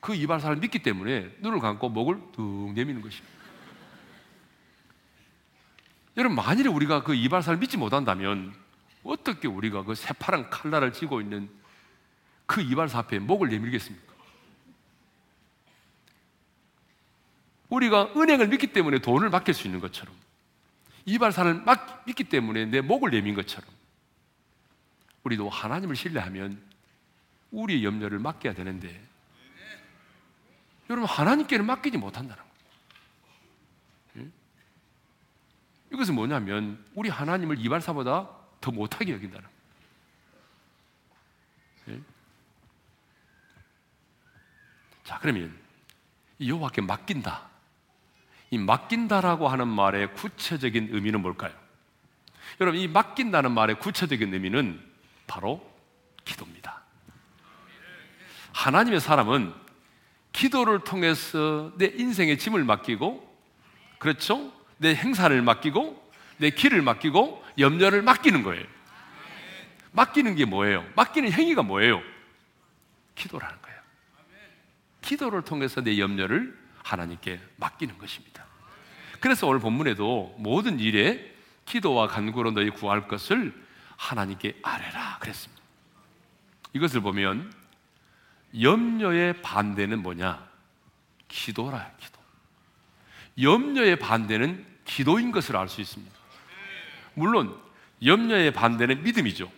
그 0.00 0.14
이발사를 0.14 0.56
믿기 0.56 0.80
때문에 0.80 1.36
눈을 1.40 1.60
감고 1.60 1.88
목을 1.88 2.20
뚝 2.32 2.72
내미는 2.72 3.00
것입니다. 3.00 3.38
여러분 6.16 6.34
만일에 6.34 6.68
우리가 6.68 7.04
그 7.04 7.14
이발사를 7.14 7.58
믿지 7.60 7.76
못한다면 7.76 8.52
어떻게 9.04 9.46
우리가 9.46 9.84
그 9.84 9.94
새파란 9.94 10.50
칼날을 10.50 10.92
쥐고 10.92 11.20
있는 11.20 11.48
그 12.46 12.60
이발사 12.60 12.98
앞에 12.98 13.20
목을 13.20 13.50
내밀겠습니까? 13.50 14.08
우리가 17.68 18.12
은행을 18.16 18.48
믿기 18.48 18.72
때문에 18.72 18.98
돈을 18.98 19.30
맡길 19.30 19.54
수 19.54 19.68
있는 19.68 19.78
것처럼 19.78 20.12
이발사를 21.04 21.62
믿기 22.06 22.24
때문에 22.24 22.66
내 22.66 22.80
목을 22.80 23.10
내민 23.10 23.34
것처럼 23.36 23.77
우리도 25.24 25.48
하나님을 25.48 25.96
신뢰하면 25.96 26.62
우리의 27.50 27.84
염려를 27.84 28.18
맡겨야 28.18 28.54
되는데 28.54 29.02
여러분 30.90 31.08
하나님께는 31.08 31.66
맡기지 31.66 31.98
못한다는 31.98 32.42
거예요. 34.14 34.30
이것은 35.92 36.14
뭐냐면 36.14 36.84
우리 36.94 37.08
하나님을 37.08 37.58
이발사보다 37.58 38.28
더 38.60 38.70
못하게 38.70 39.12
여긴다는 39.12 39.48
거예요. 41.86 42.00
자 45.04 45.18
그러면 45.18 45.58
여호와께 46.40 46.82
맡긴다. 46.82 47.48
이 48.50 48.58
맡긴다라고 48.58 49.48
하는 49.48 49.68
말의 49.68 50.14
구체적인 50.14 50.88
의미는 50.92 51.20
뭘까요? 51.20 51.52
여러분, 52.60 52.80
이 52.80 52.88
맡긴다는 52.88 53.52
말의 53.52 53.78
구체적인 53.78 54.32
의미는 54.32 54.87
바로 55.28 55.64
기도입니다. 56.24 56.82
하나님의 58.52 59.00
사람은 59.00 59.54
기도를 60.32 60.80
통해서 60.80 61.72
내 61.76 61.86
인생의 61.86 62.38
짐을 62.38 62.64
맡기고, 62.64 63.24
그렇죠? 63.98 64.52
내 64.78 64.94
행사를 64.94 65.40
맡기고, 65.40 66.10
내 66.38 66.50
길을 66.50 66.82
맡기고, 66.82 67.44
염려를 67.58 68.02
맡기는 68.02 68.42
거예요. 68.42 68.64
맡기는 69.92 70.34
게 70.34 70.44
뭐예요? 70.44 70.84
맡기는 70.96 71.30
행위가 71.30 71.62
뭐예요? 71.62 72.02
기도라는 73.14 73.56
거예요. 73.62 73.80
기도를 75.00 75.42
통해서 75.42 75.80
내 75.80 75.98
염려를 75.98 76.56
하나님께 76.82 77.40
맡기는 77.56 77.98
것입니다. 77.98 78.44
그래서 79.20 79.46
오늘 79.46 79.60
본문에도 79.60 80.36
모든 80.38 80.78
일에 80.78 81.34
기도와 81.64 82.06
간구로 82.06 82.52
너희 82.52 82.70
구할 82.70 83.08
것을 83.08 83.52
하나님께 83.98 84.60
아뢰라 84.62 85.18
그랬습니다. 85.18 85.60
이것을 86.72 87.00
보면 87.00 87.52
염려의 88.58 89.42
반대는 89.42 90.00
뭐냐? 90.00 90.48
기도라 91.26 91.90
기도. 91.98 92.18
염려의 93.40 93.98
반대는 93.98 94.66
기도인 94.84 95.32
것을 95.32 95.56
알 95.56 95.68
수 95.68 95.80
있습니다. 95.80 96.16
물론 97.14 97.60
염려의 98.02 98.52
반대는 98.52 99.02
믿음이죠. 99.02 99.50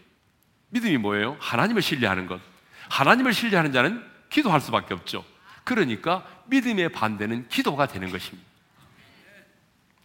믿음이 0.71 0.97
뭐예요? 0.97 1.37
하나님을 1.39 1.83
신뢰하는 1.83 2.27
것. 2.27 2.41
하나님을 2.89 3.33
신뢰하는 3.33 3.73
자는 3.73 4.05
기도할 4.31 4.61
수밖에 4.61 4.95
없죠. 4.95 5.25
그러니까 5.65 6.27
믿음의 6.47 6.91
반대는 6.93 7.49
기도가 7.49 7.87
되는 7.87 8.11
것입니다. 8.11 8.49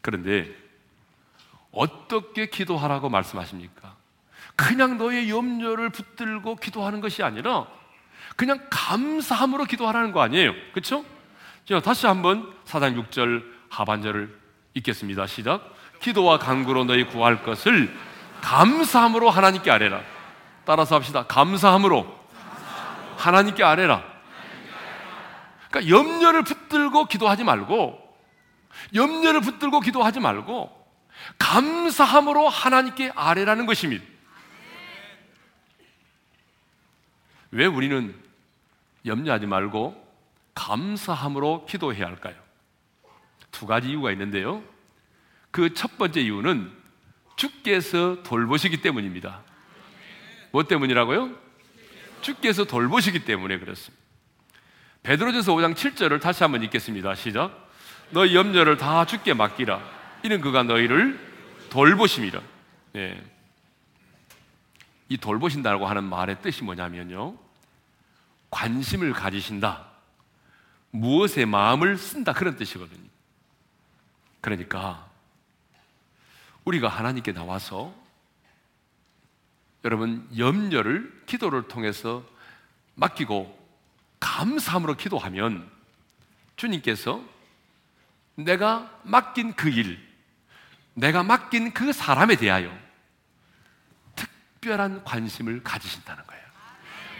그런데 0.02 0.54
어떻게 1.72 2.48
기도하라고 2.48 3.10
말씀하십니까? 3.10 3.96
그냥 4.56 4.98
너의 4.98 5.30
염려를 5.30 5.90
붙들고 5.90 6.56
기도하는 6.56 7.02
것이 7.02 7.24
아니라 7.24 7.68
그냥 8.36 8.60
감사함으로 8.70 9.66
기도하라는 9.66 10.12
거 10.12 10.22
아니에요. 10.22 10.54
그렇죠? 10.72 11.06
자, 11.68 11.80
다시 11.80 12.06
한번 12.06 12.54
사장 12.66 12.96
6절 12.96 13.44
하반절을 13.70 14.40
읽겠습니다. 14.76 15.28
시작. 15.28 15.74
기도와 16.00 16.38
간구로 16.38 16.86
너희 16.86 17.06
구할 17.06 17.44
것을 17.44 17.94
감사함으로 18.42 19.30
하나님께 19.30 19.72
아뢰라. 19.72 20.02
따라서 20.66 20.96
합시다. 20.96 21.26
감사함으로 21.28 22.26
하나님께 23.18 23.64
아뢰라. 23.64 24.04
그러니까 25.70 25.90
염려를 25.90 26.44
붙들고 26.44 27.06
기도하지 27.06 27.44
말고 27.44 28.00
염려를 28.94 29.42
붙들고 29.42 29.80
기도하지 29.80 30.20
말고 30.20 30.70
감사함으로 31.40 32.48
하나님께 32.50 33.12
아뢰라는 33.16 33.66
것입니다. 33.66 34.04
왜 37.56 37.66
우리는 37.66 38.14
염려하지 39.06 39.46
말고 39.46 39.96
감사함으로 40.56 41.66
기도해야 41.66 42.06
할까요? 42.06 42.36
두 43.50 43.66
가지 43.66 43.90
이유가 43.90 44.12
있는데요. 44.12 44.62
그 45.52 45.74
첫 45.74 45.98
번째 45.98 46.20
이유는 46.20 46.70
주께서 47.38 48.22
돌보시기 48.24 48.82
때문입니다. 48.82 49.42
뭐 50.52 50.64
때문이라고요? 50.64 51.34
주께서 52.20 52.66
돌보시기 52.66 53.24
때문에 53.24 53.58
그렇습니다. 53.60 54.04
베드로전서 55.04 55.54
5장 55.54 55.76
7절을 55.76 56.20
다시 56.20 56.44
한번 56.44 56.62
읽겠습니다. 56.64 57.16
시작. 57.16 57.70
너희 58.10 58.36
염려를 58.36 58.76
다 58.76 59.06
주께 59.06 59.34
맡기라. 59.34 59.80
이는 60.24 60.42
그가 60.42 60.64
너희를 60.64 61.18
돌보심이라. 61.70 62.42
네. 62.94 63.24
이 65.08 65.16
돌보신다고 65.16 65.86
하는 65.86 66.04
말의 66.04 66.42
뜻이 66.42 66.66
뭐냐면요. 66.66 67.45
관심을 68.50 69.14
가지신다. 69.14 69.86
무엇에 70.92 71.46
마음을 71.46 71.98
쓴다. 71.98 72.34
그런 72.34 72.56
뜻이거든요. 72.56 73.10
그러니까 74.42 75.10
우리가 76.64 76.88
하나님께 76.88 77.34
나와서 77.34 77.94
여러분 79.84 80.28
염려를 80.36 81.24
기도를 81.26 81.68
통해서 81.68 82.24
맡기고 82.96 83.56
감사함으로 84.20 84.96
기도하면 84.96 85.70
주님께서 86.56 87.24
내가 88.36 89.00
맡긴 89.04 89.54
그 89.54 89.70
일, 89.70 90.00
내가 90.94 91.24
맡긴 91.24 91.74
그 91.74 91.94
사람에 91.94 92.36
대하여 92.36 92.76
특별한 94.16 95.04
관심을 95.04 95.64
가지신다는 95.64 96.26
거예요. 96.26 96.45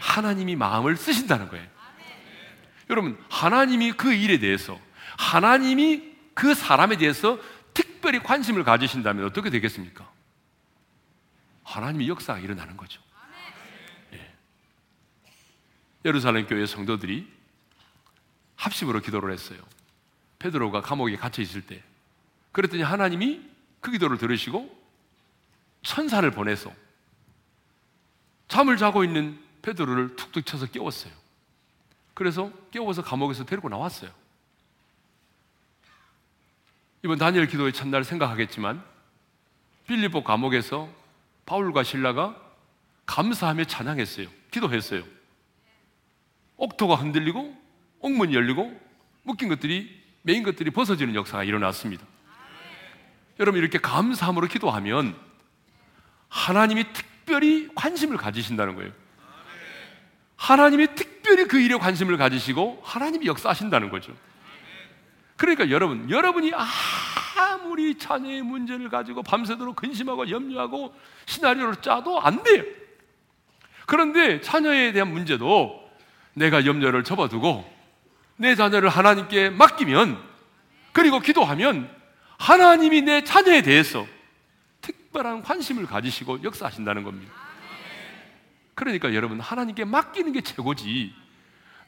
하나님이 0.00 0.56
마음을 0.56 0.96
쓰신다는 0.96 1.48
거예요. 1.48 1.66
여러분, 2.90 3.18
하나님이 3.28 3.92
그 3.92 4.12
일에 4.12 4.38
대해서, 4.38 4.78
하나님이 5.18 6.14
그 6.34 6.54
사람에 6.54 6.96
대해서 6.96 7.38
특별히 7.74 8.20
관심을 8.20 8.62
가지신다면 8.64 9.24
어떻게 9.24 9.50
되겠습니까? 9.50 10.08
하나님의 11.64 12.08
역사가 12.08 12.38
일어나는 12.38 12.76
거죠. 12.76 13.02
예. 14.12 14.32
예루살렘 16.04 16.46
교회 16.46 16.64
성도들이 16.64 17.30
합심으로 18.54 19.00
기도를 19.00 19.32
했어요. 19.32 19.58
베드로가 20.38 20.80
감옥에 20.82 21.16
갇혀 21.16 21.42
있을 21.42 21.62
때 21.62 21.82
그랬더니 22.52 22.82
하나님이 22.82 23.42
그 23.80 23.90
기도를 23.90 24.18
들으시고 24.18 24.74
천사를 25.82 26.28
보내서 26.30 26.72
잠을 28.48 28.76
자고 28.76 29.04
있는 29.04 29.38
베드로를 29.66 30.14
툭툭 30.14 30.46
쳐서 30.46 30.66
깨웠어요. 30.66 31.12
그래서 32.14 32.52
깨워서 32.70 33.02
감옥에서 33.02 33.44
데리고 33.44 33.68
나왔어요. 33.68 34.10
이번 37.04 37.18
다니엘 37.18 37.48
기도의 37.48 37.72
첫날 37.72 38.04
생각하겠지만 38.04 38.82
빌리보 39.88 40.22
감옥에서 40.22 40.88
바울과 41.46 41.82
신라가 41.82 42.40
감사하며 43.06 43.64
찬양했어요. 43.64 44.28
기도했어요. 44.52 45.02
옥토가 46.56 46.94
흔들리고 46.94 47.56
옥문이 48.00 48.34
열리고 48.34 48.80
묶인 49.24 49.48
것들이 49.48 50.00
메인 50.22 50.44
것들이 50.44 50.70
벗어지는 50.70 51.14
역사가 51.14 51.44
일어났습니다. 51.44 52.04
여러분 53.40 53.60
이렇게 53.60 53.78
감사함으로 53.78 54.46
기도하면 54.46 55.16
하나님이 56.28 56.92
특별히 56.92 57.68
관심을 57.74 58.16
가지신다는 58.16 58.76
거예요. 58.76 59.05
하나님이 60.36 60.88
특별히 60.94 61.44
그 61.44 61.58
일에 61.58 61.76
관심을 61.76 62.16
가지시고 62.16 62.80
하나님이 62.84 63.26
역사하신다는 63.26 63.90
거죠. 63.90 64.12
그러니까 65.36 65.70
여러분, 65.70 66.08
여러분이 66.10 66.52
아무리 67.36 67.98
자녀의 67.98 68.42
문제를 68.42 68.88
가지고 68.88 69.22
밤새도록 69.22 69.76
근심하고 69.76 70.30
염려하고 70.30 70.94
시나리오를 71.26 71.76
짜도 71.76 72.20
안 72.20 72.42
돼요. 72.42 72.62
그런데 73.86 74.40
자녀에 74.40 74.92
대한 74.92 75.12
문제도 75.12 75.86
내가 76.34 76.64
염려를 76.66 77.04
접어두고 77.04 77.76
내 78.36 78.54
자녀를 78.54 78.88
하나님께 78.88 79.50
맡기면 79.50 80.18
그리고 80.92 81.20
기도하면 81.20 81.90
하나님이 82.38 83.02
내 83.02 83.24
자녀에 83.24 83.62
대해서 83.62 84.06
특별한 84.80 85.42
관심을 85.42 85.86
가지시고 85.86 86.42
역사하신다는 86.42 87.02
겁니다. 87.02 87.45
그러니까 88.76 89.14
여러분 89.14 89.40
하나님께 89.40 89.84
맡기는 89.84 90.30
게 90.32 90.42
최고지. 90.42 91.12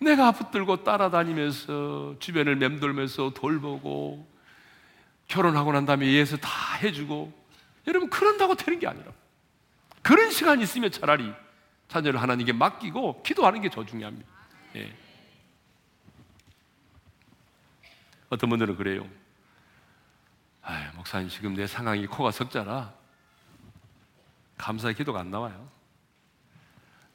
내가 0.01 0.33
붙들고 0.33 0.85
따라다니면서 0.85 2.17
주변을 2.19 2.57
맴돌면서 2.57 3.35
돌보고 3.35 4.27
결혼하고 5.29 5.73
난 5.73 5.85
다음에 5.85 6.11
예서 6.13 6.37
다 6.39 6.51
해주고 6.83 7.33
여러분 7.87 8.09
그런다고 8.09 8.55
되는 8.55 8.79
게 8.79 8.87
아니라 8.87 9.13
그런 10.03 10.31
시간이 10.31 10.63
있으면 10.63 10.91
차라리 10.91 11.31
자녀를 11.89 12.23
하나님께 12.23 12.53
맡기고 12.53 13.23
기도하는 13.23 13.61
게 13.61 13.69
더 13.69 13.85
중요합니다. 13.85 14.27
예. 14.77 14.95
어떤 18.31 18.49
분들은 18.51 18.77
그래요. 18.77 19.07
아, 20.63 20.93
목사님 20.97 21.29
지금 21.29 21.55
내 21.55 21.67
상황이 21.67 22.07
코가 22.07 22.31
석자라 22.31 22.95
감사의 24.57 24.95
기도가 24.95 25.21
안 25.21 25.31
나와요. 25.31 25.78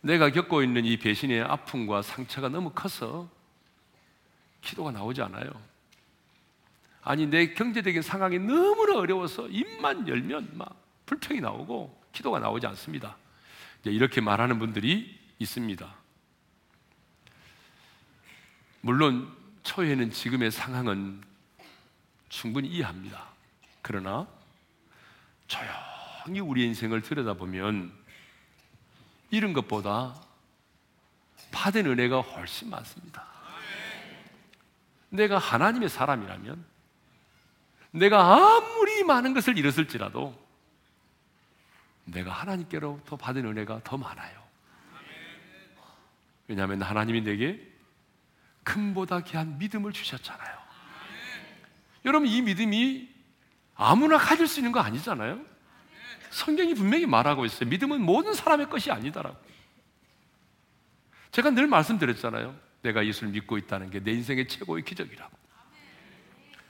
내가 0.04 0.30
겪고 0.30 0.64
있는 0.64 0.84
이 0.84 0.98
배신의 0.98 1.44
아픔과 1.44 2.02
상처가 2.02 2.50
너무 2.50 2.72
커서 2.72 3.30
기도가 4.62 4.92
나오지 4.92 5.22
않아요. 5.22 5.50
아니 7.04 7.26
내 7.26 7.54
경제적인 7.54 8.02
상황이 8.02 8.38
너무나 8.38 8.98
어려워서 8.98 9.48
입만 9.48 10.08
열면 10.08 10.58
막 10.58 10.76
불평이 11.06 11.40
나오고 11.40 12.04
기도가 12.12 12.40
나오지 12.40 12.68
않습니다. 12.68 13.16
이렇게 13.86 14.20
말하는 14.20 14.60
분들이 14.60 15.18
있습니다. 15.40 15.96
물론 18.82 19.34
초에는 19.64 20.12
지금의 20.12 20.52
상황은 20.52 21.22
충분히 22.28 22.68
이해합니다. 22.68 23.30
그러나 23.82 24.28
조용히 25.48 26.42
우리 26.42 26.66
인생을 26.66 27.02
들여다보면 27.02 28.03
이런 29.34 29.52
것보다 29.54 30.14
받은 31.52 31.88
은혜가 31.88 32.22
훨씬 32.22 32.70
많습니다. 32.70 33.26
내가 35.10 35.40
하나님의 35.40 35.90
사람이라면 35.90 36.64
내가 37.90 38.36
아무리 38.36 39.04
많은 39.04 39.34
것을 39.34 39.58
잃었을지라도 39.58 40.40
내가 42.06 42.32
하나님께로부터 42.32 43.16
받은 43.16 43.44
은혜가 43.48 43.82
더 43.84 43.98
많아요. 43.98 44.44
왜냐하면 46.48 46.84
하나님이 46.84 47.22
내게 47.22 47.60
금보다 48.64 49.22
귀한 49.22 49.58
믿음을 49.58 49.94
주셨잖아요. 49.94 50.60
여러분, 52.06 52.28
이 52.28 52.40
믿음이 52.44 53.10
아무나 53.74 54.20
가질 54.20 54.48
수 54.48 54.60
있는 54.60 54.72
거 54.72 54.80
아니잖아요? 54.80 55.53
성경이 56.34 56.74
분명히 56.74 57.06
말하고 57.06 57.46
있어요. 57.46 57.70
믿음은 57.70 58.02
모든 58.02 58.34
사람의 58.34 58.70
것이 58.70 58.92
아니다라고. 58.92 59.38
제가 61.32 61.52
늘 61.52 61.68
말씀드렸잖아요. 61.68 62.56
내가 62.82 63.06
예수를 63.06 63.30
믿고 63.30 63.58
있다는 63.58 63.90
게 63.92 64.00
내 64.00 64.12
인생의 64.12 64.48
최고의 64.48 64.84
기적이라고. 64.84 65.32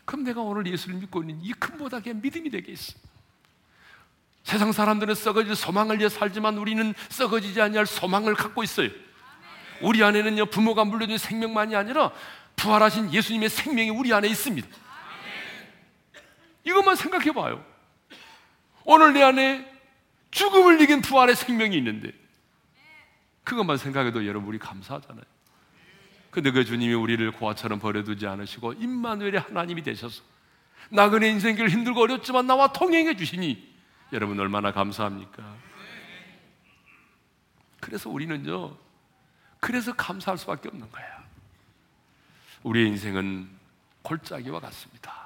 그럼 0.05 0.23
내가 0.25 0.41
오늘 0.41 0.67
예수를 0.67 0.95
믿고 0.95 1.21
있는 1.21 1.39
이 1.41 1.53
큰 1.53 1.77
보다 1.77 1.99
귀한 2.01 2.21
믿음이 2.21 2.49
되게 2.49 2.73
있어. 2.73 2.93
세상 4.43 4.73
사람들은 4.73 5.15
썩어질 5.15 5.55
소망을 5.55 5.99
위해 5.99 6.09
살지만 6.09 6.57
우리는 6.57 6.93
썩어지지 7.09 7.61
아니할 7.61 7.85
소망을 7.85 8.35
갖고 8.35 8.63
있어요. 8.63 8.89
우리 9.81 10.03
안에는요 10.03 10.47
부모가 10.47 10.83
물려준 10.83 11.17
생명만이 11.17 11.75
아니라 11.77 12.11
부활하신 12.57 13.13
예수님의 13.13 13.49
생명이 13.49 13.89
우리 13.91 14.13
안에 14.13 14.27
있습니다. 14.27 14.67
이것만 16.65 16.97
생각해 16.97 17.31
봐요. 17.31 17.72
오늘 18.85 19.13
내 19.13 19.21
안에 19.23 19.71
죽음을 20.31 20.81
이긴 20.81 21.01
부활의 21.01 21.35
생명이 21.35 21.77
있는데 21.77 22.11
그것만 23.43 23.77
생각해도 23.77 24.25
여러분 24.25 24.49
우리 24.49 24.57
감사하잖아요. 24.57 25.23
근데 26.31 26.51
그 26.51 26.65
주님이 26.65 26.93
우리를 26.93 27.31
고아처럼 27.33 27.79
버려두지 27.79 28.25
않으시고 28.25 28.73
임마누엘의 28.73 29.39
하나님이 29.39 29.83
되셔서 29.83 30.23
나그네 30.89 31.29
인생길 31.29 31.69
힘들고 31.69 32.01
어렵지만 32.01 32.47
나와 32.47 32.73
통행해 32.73 33.15
주시니 33.15 33.73
여러분 34.13 34.39
얼마나 34.39 34.71
감사합니까? 34.71 35.55
그래서 37.79 38.09
우리는요 38.09 38.75
그래서 39.59 39.93
감사할 39.93 40.37
수밖에 40.37 40.69
없는 40.69 40.89
거예요. 40.91 41.09
우리의 42.63 42.87
인생은 42.89 43.49
골짜기와 44.01 44.59
같습니다. 44.59 45.22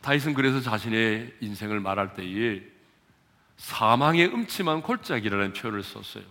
다윗은 0.00 0.34
그래서 0.34 0.60
자신의 0.60 1.36
인생을 1.40 1.80
말할 1.80 2.14
때에 2.14 2.62
사망의 3.56 4.26
음침한 4.28 4.82
골짜기라는 4.82 5.52
표현을 5.52 5.82
썼어요. 5.82 6.24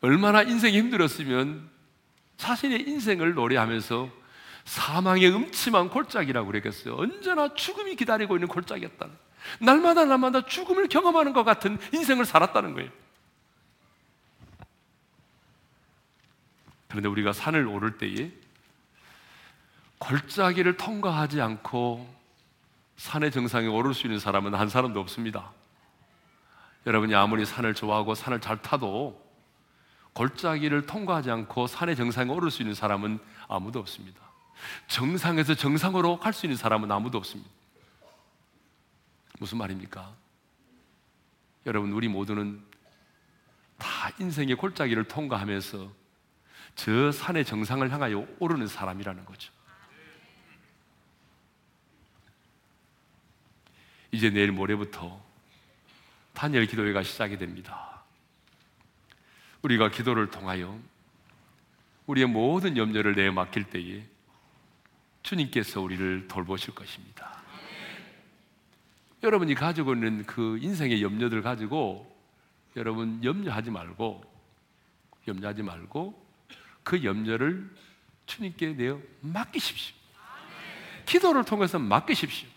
얼마나 0.00 0.42
인생이 0.42 0.78
힘들었으면 0.78 1.68
자신의 2.36 2.88
인생을 2.88 3.34
노래하면서 3.34 4.10
사망의 4.64 5.34
음침한 5.34 5.88
골짜기라고 5.90 6.46
그랬겠어요. 6.46 6.96
언제나 6.96 7.52
죽음이 7.54 7.96
기다리고 7.96 8.36
있는 8.36 8.48
골짜기였다. 8.48 9.08
날마다 9.60 10.04
날마다 10.04 10.44
죽음을 10.44 10.88
경험하는 10.88 11.32
것 11.32 11.44
같은 11.44 11.78
인생을 11.92 12.24
살았다는 12.24 12.74
거예요. 12.74 12.90
그런데 16.88 17.08
우리가 17.08 17.32
산을 17.32 17.66
오를 17.66 17.98
때에 17.98 18.30
골짜기를 19.98 20.76
통과하지 20.76 21.40
않고 21.40 22.17
산의 22.98 23.30
정상에 23.30 23.68
오를 23.68 23.94
수 23.94 24.06
있는 24.06 24.18
사람은 24.18 24.54
한 24.54 24.68
사람도 24.68 25.00
없습니다. 25.00 25.52
여러분이 26.84 27.14
아무리 27.14 27.46
산을 27.46 27.74
좋아하고 27.74 28.14
산을 28.14 28.40
잘 28.40 28.60
타도 28.60 29.24
골짜기를 30.12 30.86
통과하지 30.86 31.30
않고 31.30 31.68
산의 31.68 31.94
정상에 31.94 32.30
오를 32.30 32.50
수 32.50 32.62
있는 32.62 32.74
사람은 32.74 33.20
아무도 33.46 33.78
없습니다. 33.78 34.20
정상에서 34.88 35.54
정상으로 35.54 36.18
갈 36.18 36.32
수 36.32 36.46
있는 36.46 36.56
사람은 36.56 36.90
아무도 36.90 37.18
없습니다. 37.18 37.48
무슨 39.38 39.58
말입니까? 39.58 40.12
여러분, 41.66 41.92
우리 41.92 42.08
모두는 42.08 42.60
다 43.76 44.10
인생의 44.18 44.56
골짜기를 44.56 45.04
통과하면서 45.04 45.92
저 46.74 47.12
산의 47.12 47.44
정상을 47.44 47.88
향하여 47.92 48.26
오르는 48.40 48.66
사람이라는 48.66 49.24
거죠. 49.24 49.52
이제 54.10 54.30
내일 54.30 54.52
모레부터 54.52 55.20
단열 56.34 56.66
기도회가 56.66 57.02
시작이 57.02 57.36
됩니다. 57.36 58.02
우리가 59.62 59.90
기도를 59.90 60.30
통하여 60.30 60.78
우리의 62.06 62.26
모든 62.26 62.76
염려를 62.76 63.14
내어 63.14 63.32
맡길 63.32 63.64
때에 63.64 64.04
주님께서 65.22 65.80
우리를 65.80 66.28
돌보실 66.28 66.74
것입니다. 66.74 67.42
여러분이 69.22 69.54
가지고 69.54 69.94
있는 69.94 70.24
그 70.24 70.58
인생의 70.62 71.02
염려들 71.02 71.42
가지고 71.42 72.16
여러분 72.76 73.22
염려하지 73.22 73.70
말고 73.70 74.22
염려하지 75.26 75.62
말고 75.64 76.26
그 76.84 77.02
염려를 77.02 77.68
주님께 78.26 78.74
내어 78.74 79.00
맡기십시오. 79.20 79.96
기도를 81.04 81.44
통해서 81.44 81.78
맡기십시오. 81.78 82.48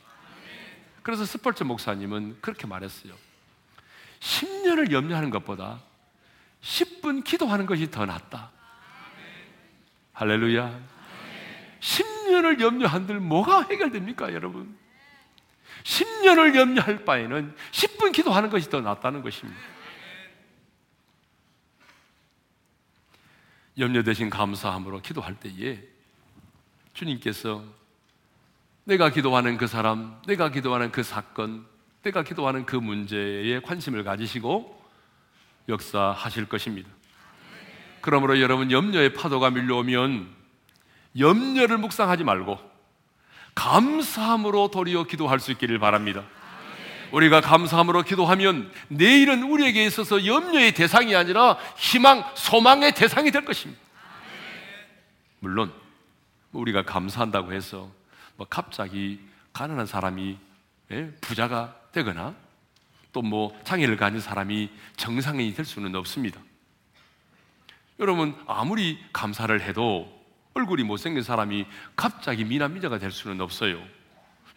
그래서 1.04 1.26
스펄츠 1.26 1.64
목사님은 1.64 2.38
그렇게 2.42 2.68
말했어요. 2.68 3.14
10년을 4.20 4.92
염려하는 4.92 5.30
것보다 5.30 5.82
10분 6.62 7.24
기도하는 7.24 7.66
것이 7.66 7.90
더 7.90 8.06
낫다. 8.06 8.52
할렐루야. 10.14 10.80
10년을 11.80 12.62
염려한들 12.62 13.20
뭐가 13.20 13.64
해결됩니까, 13.64 14.34
여러분? 14.34 14.78
10년을 15.84 16.56
염려할 16.56 17.04
바에는 17.06 17.56
10분 17.72 18.14
기도하는 18.14 18.52
것이 18.52 18.70
더 18.70 18.82
낫다는 18.82 19.24
것입니다. 19.24 19.60
염려 23.80 24.04
대신 24.04 24.30
감사함으로 24.30 25.02
기도할 25.02 25.40
때에 25.40 25.82
주님께서 26.94 27.64
내가 28.84 29.10
기도하는 29.10 29.58
그 29.58 29.68
사람, 29.68 30.20
내가 30.26 30.50
기도하는 30.50 30.92
그 30.92 31.04
사건, 31.04 31.66
내가 32.04 32.24
기도하는 32.24 32.66
그 32.66 32.76
문제에 32.76 33.60
관심을 33.62 34.04
가지시고 34.04 34.82
역사하실 35.70 36.48
것입니다. 36.48 36.90
그러므로 38.02 38.40
여러분 38.40 38.72
염려의 38.72 39.14
파도가 39.14 39.52
밀려오면 39.52 40.28
염려를 41.20 41.78
묵상하지 41.78 42.24
말고 42.24 42.60
감사함으로 43.54 44.72
도리어 44.72 45.04
기도할 45.04 45.40
수 45.40 45.52
있기를 45.52 45.78
바랍니다. 45.78 46.24
우리가 47.12 47.42
감사함으로 47.42 48.04
기도하면 48.04 48.72
내일은 48.88 49.44
우리에게 49.44 49.86
있어서 49.86 50.26
염려의 50.26 50.74
대상이 50.74 51.16
아니라 51.16 51.58
희망, 51.76 52.24
소망의 52.36 52.94
대상이 52.96 53.30
될 53.32 53.44
것입니다. 53.46 53.80
물론 55.40 55.72
우리가 56.54 56.84
감사한다고 56.84 57.54
해서 57.54 57.92
뭐 58.42 58.48
갑자기 58.50 59.20
가난한 59.54 59.86
사람이 59.86 60.36
예, 60.90 61.12
부자가 61.22 61.76
되거나 61.92 62.34
또 63.14 63.22
뭐 63.22 63.56
장애를 63.66 63.98
가진 63.98 64.20
사람이 64.20 64.72
정상인이 64.98 65.54
될 65.54 65.64
수는 65.64 65.94
없습니다. 65.96 66.42
여러분 68.00 68.36
아무리 68.48 68.98
감사를 69.14 69.62
해도 69.62 70.12
얼굴이 70.56 70.84
못생긴 70.84 71.22
사람이 71.22 71.68
갑자기 71.96 72.44
미남미자가 72.46 72.98
될 72.98 73.12
수는 73.12 73.42
없어요. 73.42 73.80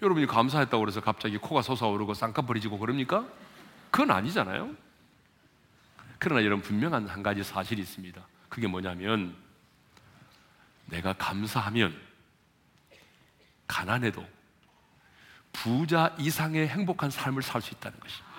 여러분이 0.01 0.27
감사했다고 0.29 0.87
해서 0.87 1.03
갑자기 1.03 1.37
코가 1.37 1.61
솟아오르고 1.61 2.14
쌍꺼풀이지고 2.14 2.79
그럽니까? 2.79 3.27
그건 3.90 4.12
아니잖아요. 4.12 4.75
그러나 6.18 6.42
여러분 6.42 6.62
분명한 6.62 7.07
한 7.07 7.23
가지 7.23 7.44
사실이 7.44 7.83
있습니다. 7.83 8.18
그게 8.49 8.66
뭐냐면 8.66 9.37
내가 10.87 11.12
감사하면 11.12 12.13
가난해도 13.66 14.27
부자 15.53 16.14
이상의 16.18 16.68
행복한 16.68 17.11
삶을 17.11 17.42
살 17.42 17.62
수 17.62 17.72
있다는 17.74 17.98
것입니다. 17.98 18.35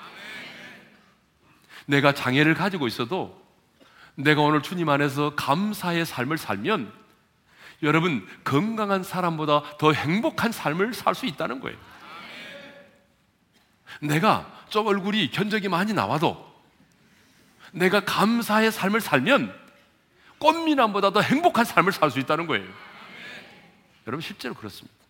내가 1.86 2.14
장애를 2.14 2.56
가지고 2.56 2.88
있어도 2.88 3.44
내가 4.16 4.42
오늘 4.42 4.62
주님 4.62 4.90
안에서 4.90 5.36
감사의 5.36 6.06
삶을 6.06 6.38
살면 6.38 6.92
여러분 7.84 8.28
건강한 8.44 9.04
사람보다 9.04 9.78
더 9.78 9.92
행복한 9.92 10.52
삶을 10.52 10.94
살 10.94 11.16
수 11.16 11.26
있다는 11.26 11.60
거예요. 11.60 11.78
내가 14.02 14.52
좀 14.70 14.88
얼굴이 14.88 15.32
견적이 15.32 15.70
많이 15.70 15.94
나와도 15.94 16.54
내가 17.72 18.04
감사의 18.04 18.72
삶을 18.72 19.02
살면 19.02 19.54
꽃미남보다 20.40 21.12
더 21.12 21.22
행복한 21.22 21.66
삶을 21.66 21.92
살 21.92 22.12
수 22.12 22.20
있다는 22.20 22.48
거예요. 22.48 22.68
여러분 24.08 24.22
실제로 24.22 24.54
그렇습니다. 24.54 25.05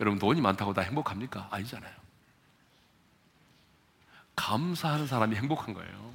여러분 0.00 0.18
돈이 0.18 0.40
많다고 0.40 0.72
다 0.72 0.82
행복합니까? 0.82 1.48
아니잖아요. 1.50 1.92
감사하는 4.36 5.06
사람이 5.06 5.34
행복한 5.36 5.74
거예요. 5.74 6.14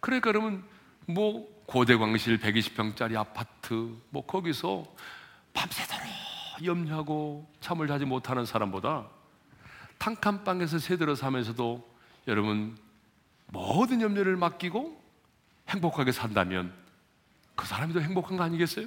그러니까 0.00 0.28
여러분 0.28 0.64
뭐 1.06 1.48
고대광실 1.66 2.38
120평짜리 2.38 3.16
아파트 3.16 3.96
뭐 4.10 4.24
거기서 4.26 4.84
밤새도록 5.54 6.06
염려하고 6.64 7.50
잠을 7.60 7.88
자지 7.88 8.04
못하는 8.04 8.44
사람보다 8.44 9.08
탕칸방에서 9.98 10.78
새들어 10.78 11.14
사면서도 11.14 11.88
여러분 12.26 12.76
모든 13.46 14.00
염려를 14.00 14.36
맡기고 14.36 15.02
행복하게 15.68 16.12
산다면 16.12 16.72
그 17.56 17.66
사람이 17.66 17.92
더 17.94 18.00
행복한 18.00 18.36
거 18.36 18.44
아니겠어요? 18.44 18.86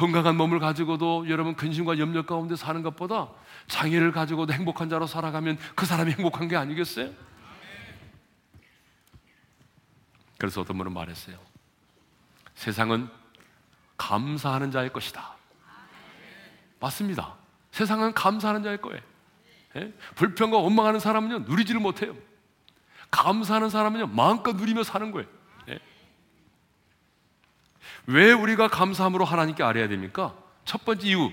건강한 0.00 0.34
몸을 0.38 0.60
가지고도 0.60 1.28
여러분 1.28 1.54
근심과 1.54 1.98
염려 1.98 2.24
가운데 2.24 2.56
사는 2.56 2.82
것보다 2.82 3.28
장애를 3.66 4.12
가지고도 4.12 4.50
행복한 4.50 4.88
자로 4.88 5.06
살아가면 5.06 5.58
그 5.74 5.84
사람이 5.84 6.12
행복한 6.12 6.48
게 6.48 6.56
아니겠어요? 6.56 7.10
그래서 10.38 10.62
어떤 10.62 10.78
분은 10.78 10.94
말했어요. 10.94 11.36
세상은 12.54 13.10
감사하는 13.98 14.70
자의 14.70 14.90
것이다. 14.90 15.36
맞습니다. 16.80 17.34
세상은 17.70 18.14
감사하는 18.14 18.62
자의 18.62 18.80
거예요. 18.80 19.02
예? 19.76 19.92
불평과 20.14 20.56
원망하는 20.56 20.98
사람은요, 20.98 21.40
누리지를 21.40 21.78
못해요. 21.78 22.16
감사하는 23.10 23.68
사람은요, 23.68 24.06
마음껏 24.06 24.56
누리며 24.56 24.82
사는 24.82 25.10
거예요. 25.10 25.28
예? 28.08 28.12
왜 28.12 28.32
우리가 28.32 28.68
감사함으로 28.68 29.24
하나님께 29.24 29.62
아뢰야 29.62 29.88
됩니까? 29.88 30.34
첫 30.64 30.84
번째 30.84 31.08
이유, 31.08 31.30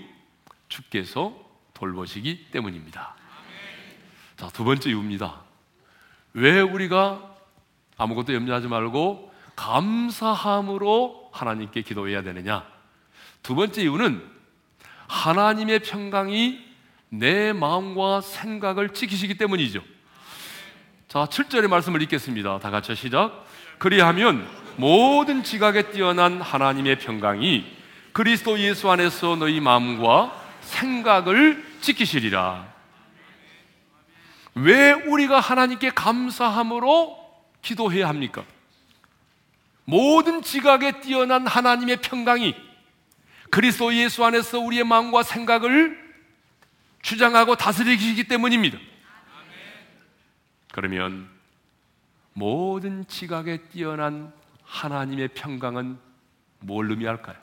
주께서 0.69 1.33
돌보시기 1.73 2.47
때문입니다. 2.51 3.15
자, 4.35 4.47
두 4.49 4.63
번째 4.63 4.89
이유입니다. 4.89 5.41
왜 6.33 6.61
우리가 6.61 7.35
아무것도 7.97 8.33
염려하지 8.33 8.67
말고 8.67 9.33
감사함으로 9.55 11.29
하나님께 11.33 11.81
기도해야 11.81 12.21
되느냐? 12.21 12.65
두 13.41 13.55
번째 13.55 13.81
이유는 13.81 14.23
하나님의 15.07 15.79
평강이 15.79 16.65
내 17.09 17.53
마음과 17.53 18.21
생각을 18.21 18.93
지키시기 18.93 19.37
때문이죠. 19.37 19.81
자, 21.07 21.25
7절의 21.25 21.67
말씀을 21.69 22.01
읽겠습니다. 22.03 22.59
다 22.59 22.69
같이 22.69 22.93
시작. 22.93 23.45
그리하면 23.79 24.47
모든 24.77 25.43
지각에 25.43 25.89
뛰어난 25.89 26.39
하나님의 26.39 26.99
평강이 26.99 27.65
그리스도 28.13 28.59
예수 28.59 28.89
안에서 28.89 29.35
너희 29.35 29.59
마음과 29.59 30.39
생각을 30.61 31.65
지키시리라. 31.81 32.73
왜 34.55 34.91
우리가 34.91 35.39
하나님께 35.39 35.91
감사함으로 35.91 37.17
기도해야 37.61 38.07
합니까? 38.07 38.43
모든 39.83 40.41
지각에 40.41 40.99
뛰어난 40.99 41.47
하나님의 41.47 41.97
평강이 41.97 42.55
그리스도 43.49 43.93
예수 43.93 44.25
안에서 44.25 44.59
우리의 44.59 44.83
마음과 44.83 45.23
생각을 45.23 45.97
주장하고 47.01 47.55
다스리시기 47.55 48.25
때문입니다. 48.25 48.77
그러면 50.71 51.29
모든 52.33 53.07
지각에 53.07 53.57
뛰어난 53.69 54.36
하나님의 54.67 55.29
평강은 55.29 55.97
뭘 56.59 56.89
의미할까요? 56.91 57.35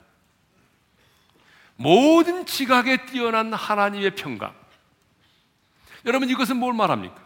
모든 1.75 2.45
지각에 2.45 3.05
뛰어난 3.05 3.53
하나님의 3.53 4.15
평강. 4.15 4.53
여러분 6.05 6.29
이것은 6.29 6.57
뭘 6.57 6.73
말합니까? 6.73 7.25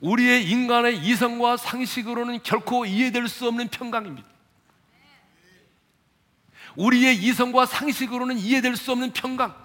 우리의 0.00 0.48
인간의 0.48 0.98
이성과 0.98 1.56
상식으로는 1.56 2.42
결코 2.42 2.84
이해될 2.84 3.28
수 3.28 3.48
없는 3.48 3.68
평강입니다. 3.68 4.28
우리의 6.76 7.16
이성과 7.16 7.66
상식으로는 7.66 8.38
이해될 8.38 8.76
수 8.76 8.92
없는 8.92 9.12
평강. 9.12 9.56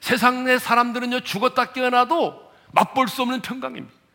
세상의 0.00 0.60
사람들은요, 0.60 1.20
죽었다 1.20 1.72
깨어나도 1.72 2.52
맛볼 2.72 3.08
수 3.08 3.22
없는 3.22 3.40
평강입니다. 3.40 4.05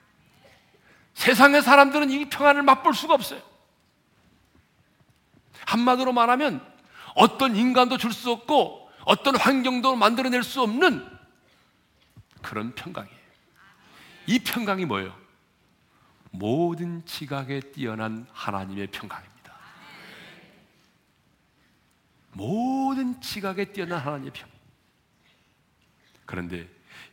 세상의 1.14 1.62
사람들은 1.62 2.10
이 2.10 2.30
평안을 2.30 2.64
맛볼 2.64 2.94
수가 2.94 3.14
없어요. 3.14 3.42
한마디로 5.66 6.14
말하면 6.14 6.66
어떤 7.16 7.56
인간도 7.56 7.98
줄 7.98 8.14
수 8.14 8.32
없고 8.32 8.90
어떤 9.06 9.36
환경도 9.36 9.96
만들어낼 9.96 10.44
수 10.44 10.62
없는 10.62 11.08
그런 12.42 12.74
평강이에요. 12.76 13.22
이 14.28 14.40
평강이 14.40 14.86
뭐예요? 14.86 15.16
모든 16.32 17.04
지각에 17.06 17.60
뛰어난 17.60 18.26
하나님의 18.32 18.88
평강입니다. 18.88 19.54
모든 22.34 23.20
지각에 23.22 23.66
뛰어난 23.66 24.00
하나님의 24.00 24.32
평. 24.32 24.50
그런데 26.26 26.68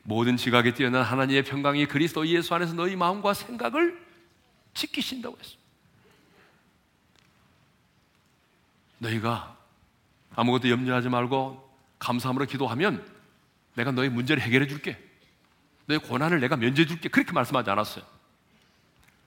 모든 0.09 0.39
지각에 0.39 0.73
뛰어난 0.73 1.03
하나님의 1.03 1.45
평강이 1.45 1.85
그리스도 1.85 2.27
예수 2.27 2.55
안에서 2.55 2.73
너희 2.73 2.97
마음과 2.97 3.35
생각을 3.35 4.03
지키신다고 4.73 5.37
했습니다. 5.39 5.63
너희가 9.01 9.59
아무것도 10.35 10.71
염려하지 10.71 11.11
말고 11.11 11.71
감사함으로 11.99 12.47
기도하면 12.47 13.07
내가 13.75 13.91
너희 13.93 14.09
문제를 14.09 14.43
해결해 14.43 14.67
줄게. 14.67 14.99
너의 15.85 16.01
고난을 16.01 16.41
내가 16.41 16.57
면제해 16.57 16.87
줄게. 16.87 17.11
그렇게 17.11 17.33
말씀하지 17.33 17.69
않았어요. 17.69 18.03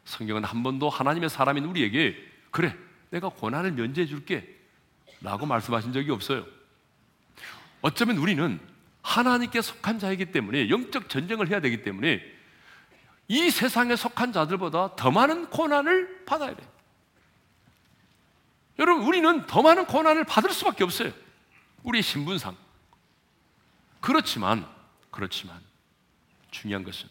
성경은 0.06 0.44
한 0.44 0.64
번도 0.64 0.90
하나님의 0.90 1.30
사람인 1.30 1.64
우리에게 1.66 2.18
그래, 2.50 2.76
내가 3.12 3.30
고난을 3.30 3.74
면제해 3.74 4.08
줄게. 4.08 4.60
라고 5.22 5.46
말씀하신 5.46 5.94
적이 5.94 6.10
없어요. 6.10 6.44
어쩌면 7.84 8.18
우리는 8.18 8.71
하나님께 9.02 9.62
속한 9.62 10.00
자이기 10.00 10.32
때문에 10.32 10.70
영적 10.70 11.10
전쟁을 11.10 11.50
해야 11.50 11.60
되기 11.60 11.82
때문에 11.84 12.22
이 13.28 13.50
세상에 13.50 13.96
속한 13.96 14.34
자들보다 14.34 14.96
더 14.96 15.12
많은 15.12 15.50
고난을 15.50 16.26
받아야 16.26 16.56
돼요. 16.56 16.70
여러분, 18.80 19.06
우리는 19.06 19.46
더 19.48 19.62
많은 19.62 19.86
고난을 19.86 20.24
받을 20.26 20.52
수밖에 20.52 20.84
없어요. 20.84 21.14
우리의 21.84 22.04
신분상. 22.04 22.56
그렇지만, 24.00 24.68
그렇지만, 25.12 25.62
중요한 26.50 26.84
것은 26.84 27.08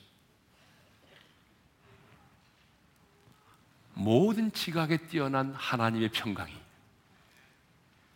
모든 3.95 4.51
지각에 4.53 4.97
뛰어난 5.09 5.55
하나님의 5.55 6.09
평강이 6.11 6.53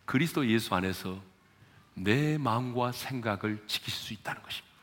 그리스도 0.05 0.47
예수 0.47 0.73
안에서 0.73 1.21
내 1.95 2.37
마음과 2.37 2.91
생각을 2.91 3.63
지킬 3.67 3.93
수 3.93 4.13
있다는 4.13 4.41
것입니다. 4.43 4.75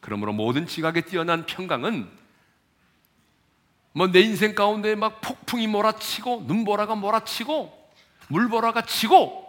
그러므로 0.00 0.32
모든 0.32 0.66
지각에 0.66 1.00
뛰어난 1.00 1.46
평강은 1.46 2.24
뭐 3.94 4.08
내 4.08 4.20
인생 4.20 4.54
가운데 4.54 4.96
막 4.96 5.20
폭풍이 5.20 5.68
몰아치고 5.68 6.42
눈보라가 6.46 6.96
몰아치고 6.96 7.92
물보라가 8.28 8.82
치고 8.82 9.44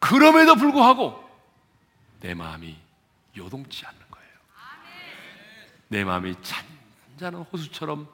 그럼에도 0.00 0.56
불구하고 0.56 1.22
내 2.20 2.34
마음이 2.34 2.76
요동치 3.36 3.86
않는 3.86 4.00
거예요. 4.10 4.28
내 5.88 6.04
마음이 6.04 6.34
잔잔한 6.42 7.42
호수처럼 7.42 8.08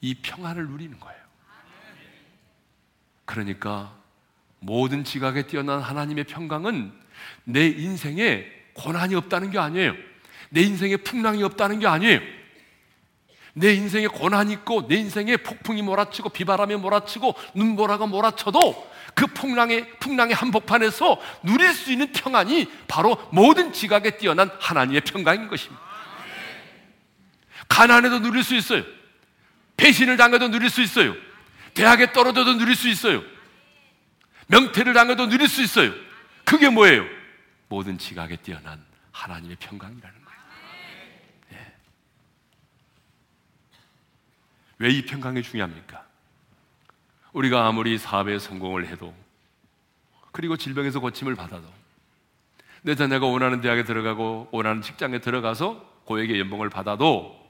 이 0.00 0.14
평안을 0.14 0.68
누리는 0.68 1.00
거예요. 1.00 1.24
그러니까 3.24 4.03
모든 4.64 5.04
지각에 5.04 5.42
뛰어난 5.42 5.80
하나님의 5.80 6.24
평강은 6.24 6.92
내 7.44 7.66
인생에 7.66 8.46
고난이 8.72 9.14
없다는 9.14 9.50
게 9.50 9.58
아니에요. 9.58 9.94
내 10.48 10.62
인생에 10.62 10.96
풍랑이 10.96 11.42
없다는 11.42 11.80
게 11.80 11.86
아니에요. 11.86 12.20
내 13.52 13.74
인생에 13.74 14.06
고난이 14.06 14.52
있고 14.54 14.88
내 14.88 14.96
인생에 14.96 15.36
폭풍이 15.36 15.82
몰아치고 15.82 16.30
비바람이 16.30 16.76
몰아치고 16.76 17.34
눈보라가 17.54 18.06
몰아쳐도 18.06 18.90
그 19.14 19.26
풍랑의 19.28 19.98
풍랑의 20.00 20.34
한복판에서 20.34 21.20
누릴 21.42 21.72
수 21.72 21.92
있는 21.92 22.10
평안이 22.10 22.68
바로 22.88 23.16
모든 23.30 23.72
지각에 23.72 24.16
뛰어난 24.16 24.50
하나님의 24.58 25.02
평강인 25.02 25.48
것입니다. 25.48 25.80
가난해도 27.68 28.20
누릴 28.20 28.42
수 28.42 28.54
있어요. 28.56 28.82
배신을 29.76 30.16
당해도 30.16 30.48
누릴 30.48 30.70
수 30.70 30.80
있어요. 30.80 31.14
대학에 31.74 32.12
떨어져도 32.12 32.54
누릴 32.54 32.74
수 32.74 32.88
있어요. 32.88 33.33
명태를 34.46 34.92
당해도 34.94 35.28
누릴 35.28 35.48
수 35.48 35.62
있어요. 35.62 35.92
그게 36.44 36.68
뭐예요? 36.68 37.04
모든 37.68 37.98
지각에 37.98 38.36
뛰어난 38.36 38.84
하나님의 39.12 39.56
평강이라는 39.58 40.24
거예요. 40.24 40.40
네. 41.50 41.74
왜이 44.78 45.06
평강이 45.06 45.42
중요합니까? 45.42 46.04
우리가 47.32 47.66
아무리 47.66 47.98
사업에 47.98 48.38
성공을 48.38 48.86
해도 48.86 49.14
그리고 50.32 50.56
질병에서 50.56 51.00
고침을 51.00 51.34
받아도 51.34 51.72
내 52.82 52.94
자녀가 52.94 53.26
원하는 53.26 53.60
대학에 53.60 53.84
들어가고 53.84 54.48
원하는 54.52 54.82
직장에 54.82 55.20
들어가서 55.20 56.02
고액의 56.04 56.38
연봉을 56.40 56.68
받아도 56.70 57.42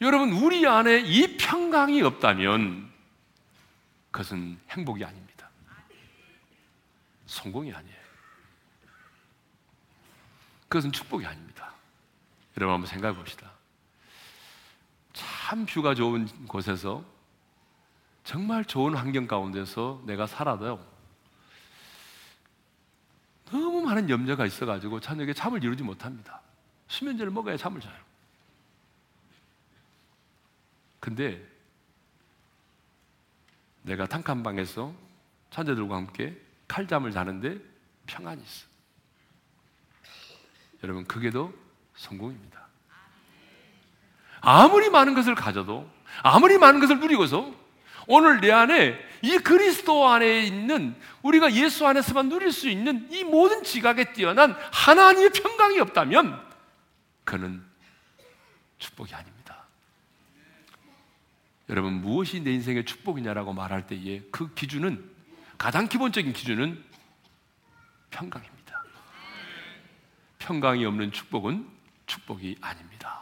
여러분, 0.00 0.32
우리 0.32 0.66
안에 0.66 1.00
이 1.00 1.36
평강이 1.36 2.00
없다면 2.00 2.89
그것은 4.10 4.58
행복이 4.70 5.04
아닙니다. 5.04 5.48
성공이 7.26 7.72
아니에요. 7.72 8.00
그것은 10.68 10.92
축복이 10.92 11.24
아닙니다. 11.26 11.72
여러분 12.56 12.74
한번 12.74 12.88
생각해 12.88 13.16
봅시다. 13.16 13.50
참 15.12 15.66
뷰가 15.66 15.94
좋은 15.94 16.26
곳에서 16.46 17.04
정말 18.24 18.64
좋은 18.64 18.94
환경 18.94 19.26
가운데서 19.26 20.02
내가 20.06 20.26
살아도 20.26 20.84
너무 23.46 23.80
많은 23.82 24.08
염려가 24.08 24.46
있어가지고 24.46 25.00
저녁에 25.00 25.32
잠을 25.32 25.62
이루지 25.62 25.82
못합니다. 25.82 26.40
수면제를 26.86 27.32
먹어야 27.32 27.56
잠을 27.56 27.80
자요. 27.80 27.98
근데 31.00 31.49
내가 33.82 34.06
탕칸방에서 34.06 34.92
찬자들과 35.50 35.96
함께 35.96 36.36
칼잠을 36.68 37.10
자는데 37.10 37.58
평안이 38.06 38.42
있어. 38.42 38.66
여러분, 40.82 41.04
그게 41.04 41.30
더 41.30 41.52
성공입니다. 41.96 42.60
아무리 44.40 44.88
많은 44.88 45.14
것을 45.14 45.34
가져도, 45.34 45.88
아무리 46.22 46.58
많은 46.58 46.80
것을 46.80 47.00
누리고서 47.00 47.52
오늘 48.06 48.40
내 48.40 48.50
안에 48.50 48.98
이 49.22 49.38
그리스도 49.38 50.08
안에 50.08 50.44
있는 50.44 50.96
우리가 51.22 51.52
예수 51.52 51.86
안에서만 51.86 52.28
누릴 52.28 52.50
수 52.50 52.68
있는 52.68 53.06
이 53.12 53.24
모든 53.24 53.62
지각에 53.62 54.12
뛰어난 54.12 54.56
하나님의 54.72 55.30
평강이 55.30 55.78
없다면 55.80 56.40
그는 57.24 57.62
축복이 58.78 59.14
아닙니다. 59.14 59.39
여러분 61.70 62.00
무엇이 62.00 62.40
내 62.40 62.52
인생의 62.52 62.84
축복이냐라고 62.84 63.52
말할 63.52 63.86
때에 63.86 64.22
그 64.32 64.52
기준은 64.54 65.08
가장 65.56 65.88
기본적인 65.88 66.32
기준은 66.32 66.84
평강입니다. 68.10 68.84
평강이 70.40 70.84
없는 70.84 71.12
축복은 71.12 71.64
축복이 72.06 72.56
아닙니다. 72.60 73.20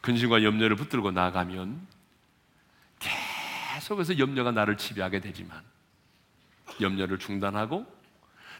근심과 0.00 0.44
염려를 0.44 0.76
붙들고 0.76 1.10
나가면 1.10 1.86
계속해서 2.98 4.18
염려가 4.18 4.50
나를 4.50 4.78
지배하게 4.78 5.20
되지만 5.20 5.62
염려를 6.80 7.18
중단하고 7.18 7.84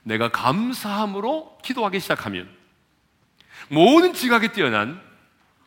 내가 0.02 0.30
감사함으로 0.30 1.58
기도하기 1.62 1.98
시작하면 1.98 2.54
모든 3.70 4.12
지각에 4.12 4.52
뛰어난 4.52 5.11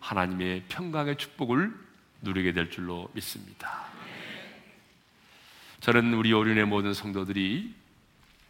하나님의 0.06 0.64
평강의 0.70 1.18
축복을 1.18 1.74
누리게 2.22 2.54
될 2.54 2.70
줄로 2.70 3.10
믿습니다. 3.14 3.86
저는 5.80 6.14
우리 6.14 6.32
어린의 6.32 6.66
모든 6.66 6.94
성도들이 6.94 7.74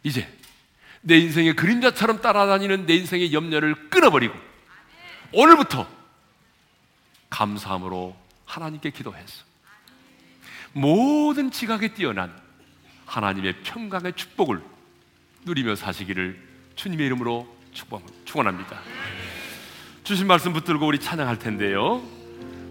이제 0.02 0.28
내 1.00 1.16
인생의 1.16 1.56
그림자처럼 1.56 2.20
따라다니는 2.20 2.84
내 2.84 2.94
인생의 2.96 3.32
염려를 3.32 3.88
끊어버리고 3.88 4.34
오늘부터 5.32 5.88
감사함으로 7.30 8.16
하나님께 8.44 8.90
기도해서 8.90 9.44
모든 10.72 11.50
지각에 11.50 11.94
뛰어난 11.94 12.38
하나님의 13.06 13.62
평강의 13.62 14.12
축복을 14.14 14.62
누리며 15.46 15.74
사시기를 15.74 16.38
주님의 16.76 17.06
이름으로 17.06 17.56
축원합니다. 18.24 18.78
주신 20.06 20.28
말씀 20.28 20.52
붙들고 20.52 20.86
우리 20.86 21.00
찬양할 21.00 21.40
텐데요. 21.40 22.00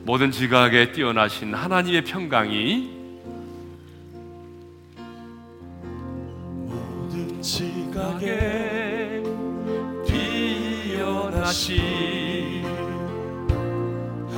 모든 0.05 0.31
지각에 0.31 0.93
뛰어나신 0.93 1.53
하나님의 1.53 2.05
평강이 2.05 2.89
모든 6.63 7.41
지각에 7.41 9.21
뛰어나신 10.87 11.73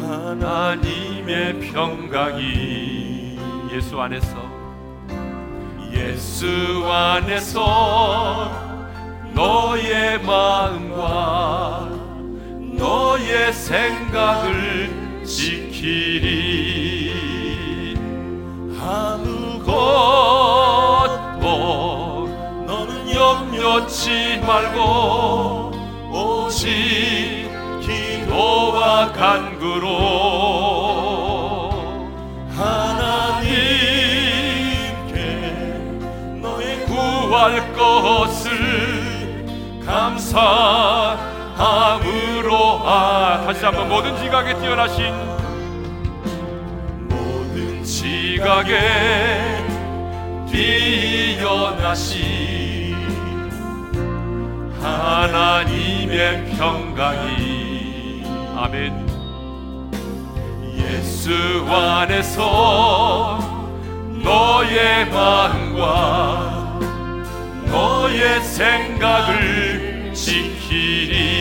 하나님의 0.02 1.60
평강이 1.72 3.38
예수 3.74 4.02
안에서 4.02 4.38
예수 5.94 6.84
안에서 6.92 8.52
너의 9.36 10.20
마음과 10.24 11.87
너의 12.78 13.52
생각을 13.52 15.24
지키리. 15.26 17.08
아무것도 18.80 19.84
너는 22.66 23.12
염려치 23.14 24.42
말고 24.46 25.72
오직 26.12 27.50
기도와 27.82 29.12
간구로 29.12 29.88
하나님께 32.56 33.58
너의 36.42 36.86
구할 36.86 37.74
것을 37.74 39.46
감사함 39.86 41.18
으로 42.48 42.80
아 42.86 43.44
다시 43.46 43.66
한번 43.66 43.90
모든 43.90 44.16
지각에 44.16 44.58
뛰어나신 44.62 45.14
모든 47.10 47.84
지각에 47.84 48.80
뛰어나신 50.50 52.26
하나님의 54.82 56.56
평강이. 56.58 58.24
아멘. 58.56 59.06
예수 60.78 61.34
안에서 61.70 63.40
너의 64.24 65.06
마음과 65.10 66.80
너의 67.66 68.42
생각을 68.42 70.14
지키리 70.14 71.37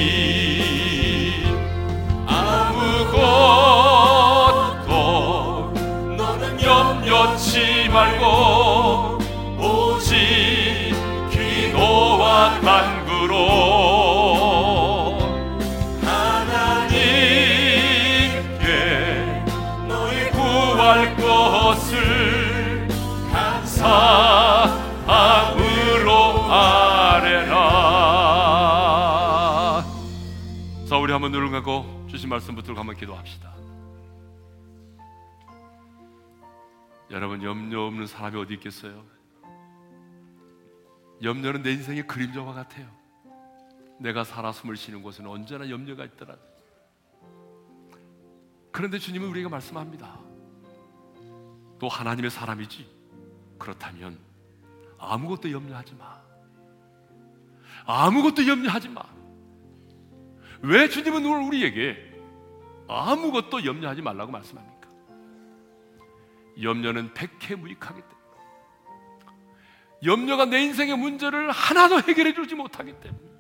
아무것도 4.87 5.73
너는 6.17 6.63
염려치 6.63 7.89
말고 7.89 9.19
오직 9.59 10.95
기도와 11.31 12.61
간구로 12.61 13.35
하나님께 16.03 16.95
너의 19.89 20.31
구할 20.31 21.17
것을 21.17 22.27
자 30.89 30.97
우리 30.99 31.13
한번 31.13 31.33
감고 31.33 31.96
주신 32.17 32.31
말씀 32.31 32.55
붙들고 32.55 32.81
한번 32.81 32.97
기도합시다. 32.97 33.55
여러분 37.11 37.43
염려 37.43 37.83
없는 37.83 38.07
사람이 38.07 38.39
어디 38.39 38.55
있겠어요? 38.55 39.05
염려는 41.23 41.61
내 41.61 41.73
인생의 41.73 42.07
그림자와 42.07 42.55
같아요. 42.55 42.89
내가 44.01 44.25
살아 44.25 44.51
숨을 44.51 44.77
쉬는 44.77 45.03
곳은 45.03 45.27
언제나 45.27 45.69
염려가 45.69 46.07
있더라. 46.07 46.37
그런데 48.73 48.99
주님은 48.99 49.29
우리에게 49.29 49.51
말씀합니다. 49.51 50.19
또 51.79 51.87
하나님의 51.87 52.31
사람이지. 52.31 52.89
그렇다면 53.59 54.19
아무것도 54.97 55.53
염려하지 55.53 55.95
마. 55.97 56.19
아무것도 57.85 58.47
염려하지 58.47 58.89
마. 58.89 59.03
왜 60.63 60.89
주님은 60.89 61.25
오늘 61.27 61.47
우리에게 61.47 62.06
아무것도 62.89 63.65
염려하지 63.65 64.03
말라고 64.03 64.31
말씀합니까? 64.33 64.89
염려는 66.63 67.13
백해무익하기 67.15 68.01
때문에 68.01 68.17
염려가 70.05 70.45
내 70.47 70.63
인생의 70.63 70.97
문제를 70.97 71.51
하나도 71.51 72.01
해결해 72.01 72.35
주지 72.35 72.55
못하기 72.55 73.01
때문에 73.01 73.37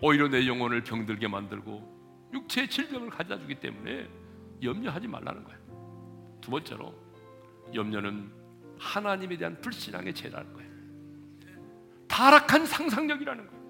오히려 0.00 0.28
내 0.28 0.46
영혼을 0.46 0.82
병들게 0.84 1.28
만들고 1.28 2.30
육체의 2.32 2.68
질병을 2.68 3.10
가져다 3.10 3.40
주기 3.40 3.54
때문에 3.54 4.08
염려하지 4.62 5.08
말라는 5.08 5.44
거예요. 5.44 5.58
두 6.40 6.50
번째로 6.50 6.94
염려는 7.74 8.30
하나님에 8.78 9.36
대한 9.36 9.60
불신앙의 9.60 10.14
죄라는 10.14 10.52
거예요. 10.52 10.70
타락한 12.08 12.66
상상력이라는 12.66 13.46
거예요. 13.46 13.63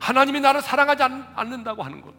하나님이 0.00 0.40
나를 0.40 0.62
사랑하지 0.62 1.02
않는다고 1.02 1.82
하는 1.82 2.00
것. 2.00 2.14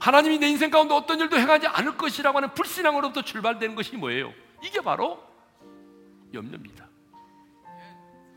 하나님이 0.00 0.38
내 0.38 0.48
인생 0.48 0.70
가운데 0.70 0.94
어떤 0.94 1.18
일도 1.18 1.38
행하지 1.38 1.66
않을 1.66 1.96
것이라고 1.96 2.36
하는 2.36 2.52
불신앙으로부터 2.52 3.22
출발되는 3.22 3.74
것이 3.74 3.96
뭐예요? 3.96 4.32
이게 4.62 4.80
바로 4.80 5.22
염려입니다. 6.32 6.86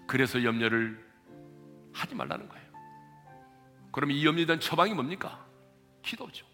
그래서 0.08 0.44
염려를 0.44 1.06
하지 1.94 2.16
말라는 2.16 2.48
거예요. 2.48 2.68
그럼 3.92 4.12
이 4.12 4.26
염려에 4.26 4.46
대한 4.46 4.60
처방이 4.60 4.94
뭡니까? 4.94 5.46
기도죠. 6.04 6.46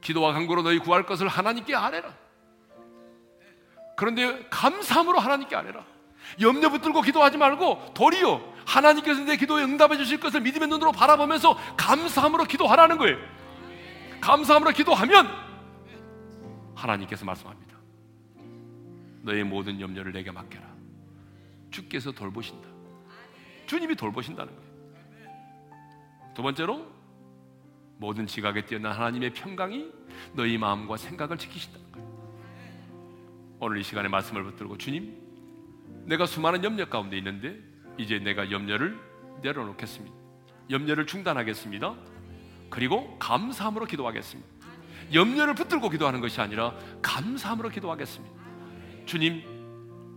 기도와 0.00 0.32
간구로 0.32 0.62
너희 0.62 0.78
구할 0.78 1.04
것을 1.04 1.28
하나님께 1.28 1.74
아뢰라. 1.74 2.14
그런데 3.96 4.46
감사함으로 4.50 5.18
하나님께 5.18 5.56
아뢰라. 5.56 5.84
염려 6.40 6.70
붙들고 6.70 7.00
기도하지 7.02 7.38
말고 7.38 7.94
도리어 7.94 8.51
하나님께서 8.66 9.22
내 9.24 9.36
기도에 9.36 9.64
응답해 9.64 9.96
주실 9.96 10.20
것을 10.20 10.40
믿음의 10.40 10.68
눈으로 10.68 10.92
바라보면서 10.92 11.56
감사함으로 11.76 12.44
기도하라는 12.44 12.98
거예요. 12.98 13.18
감사함으로 14.20 14.70
기도하면 14.72 15.28
하나님께서 16.74 17.24
말씀합니다. 17.24 17.76
너의 19.22 19.44
모든 19.44 19.80
염려를 19.80 20.12
내게 20.12 20.30
맡겨라. 20.30 20.66
주께서 21.70 22.12
돌보신다. 22.12 22.68
주님이 23.66 23.94
돌보신다는 23.96 24.54
거예요. 24.54 24.72
두 26.34 26.42
번째로 26.42 26.86
모든 27.98 28.26
지각에 28.26 28.64
뛰어난 28.64 28.92
하나님의 28.92 29.32
평강이 29.32 29.90
너희 30.34 30.58
마음과 30.58 30.96
생각을 30.96 31.38
지키신다는 31.38 31.92
거예요. 31.92 32.12
오늘 33.60 33.78
이 33.78 33.82
시간에 33.82 34.08
말씀을 34.08 34.42
붙들고 34.42 34.76
주님, 34.76 35.16
내가 36.04 36.26
수많은 36.26 36.64
염려 36.64 36.88
가운데 36.88 37.16
있는데 37.18 37.71
이제 37.98 38.18
내가 38.18 38.50
염려를 38.50 38.98
내려놓겠습니다. 39.42 40.16
염려를 40.70 41.06
중단하겠습니다. 41.06 41.94
그리고 42.70 43.18
감사함으로 43.18 43.86
기도하겠습니다. 43.86 44.48
염려를 45.12 45.54
붙들고 45.54 45.90
기도하는 45.90 46.20
것이 46.20 46.40
아니라 46.40 46.74
감사함으로 47.02 47.68
기도하겠습니다. 47.68 48.34
주님, 49.04 49.42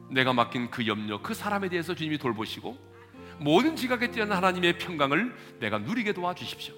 내가 0.09 0.33
맡긴 0.33 0.69
그 0.69 0.87
염려, 0.87 1.21
그 1.21 1.33
사람에 1.33 1.69
대해서 1.69 1.93
주님이 1.93 2.17
돌보시고 2.17 2.77
모든 3.39 3.75
지각에 3.75 4.11
뛰어난 4.11 4.37
하나님의 4.37 4.77
평강을 4.77 5.35
내가 5.59 5.79
누리게 5.79 6.13
도와주십시오. 6.13 6.73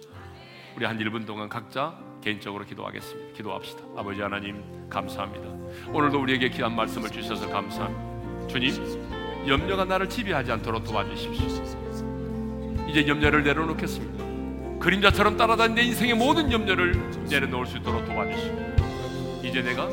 우리 0.75 0.85
한 0.85 0.97
1분 0.97 1.25
동안 1.25 1.49
각자 1.49 1.99
개인적으로 2.23 2.65
기도하겠습니다. 2.65 3.33
기도합시다. 3.35 3.83
아버지 3.95 4.21
하나님, 4.21 4.89
감사합니다. 4.89 5.91
오늘도 5.91 6.19
우리에게 6.19 6.49
귀한 6.49 6.75
말씀을 6.75 7.09
주셔서 7.11 7.47
감사합니다. 7.49 8.47
주님, 8.47 9.07
염려가 9.47 9.85
나를 9.85 10.09
지배하지 10.09 10.51
않도록 10.51 10.83
도와주십시오. 10.83 11.47
이제 12.89 13.07
염려를 13.07 13.43
내려놓겠습니다. 13.43 14.79
그림자처럼 14.79 15.37
따라다닌 15.37 15.75
내 15.75 15.81
인생의 15.83 16.15
모든 16.15 16.51
염려를 16.51 17.11
내려놓을 17.29 17.65
수 17.65 17.77
있도록 17.77 18.05
도와주시고 18.05 18.75
이제 19.43 19.61
내가 19.61 19.89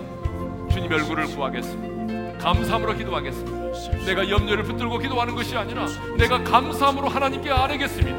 주님 0.71 0.93
얼굴을 0.93 1.27
구하겠습니다. 1.27 2.39
감사함으로 2.39 2.95
기도하겠습니다. 2.97 4.05
내가 4.05 4.29
염려를 4.29 4.65
붙들고 4.65 4.99
기도하는 4.99 5.35
것이 5.35 5.57
아니라 5.57 5.87
내가 6.19 6.43
감사함으로 6.43 7.09
하나님께 7.09 7.51
아뢰겠습니다. 7.51 8.19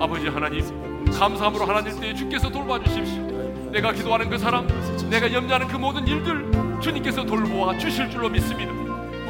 아버지 0.00 0.26
하나님, 0.28 1.04
감사함으로 1.10 1.64
하나님 1.64 1.98
때에 2.00 2.14
주께서 2.14 2.50
돌봐주십시오. 2.50 3.70
내가 3.70 3.92
기도하는 3.92 4.28
그 4.28 4.36
사람, 4.36 4.66
내가 5.08 5.32
염려하는 5.32 5.68
그 5.68 5.76
모든 5.76 6.06
일들 6.06 6.80
주님께서 6.80 7.24
돌보아 7.24 7.78
주실 7.78 8.10
줄로 8.10 8.28
믿습니다. 8.28 8.83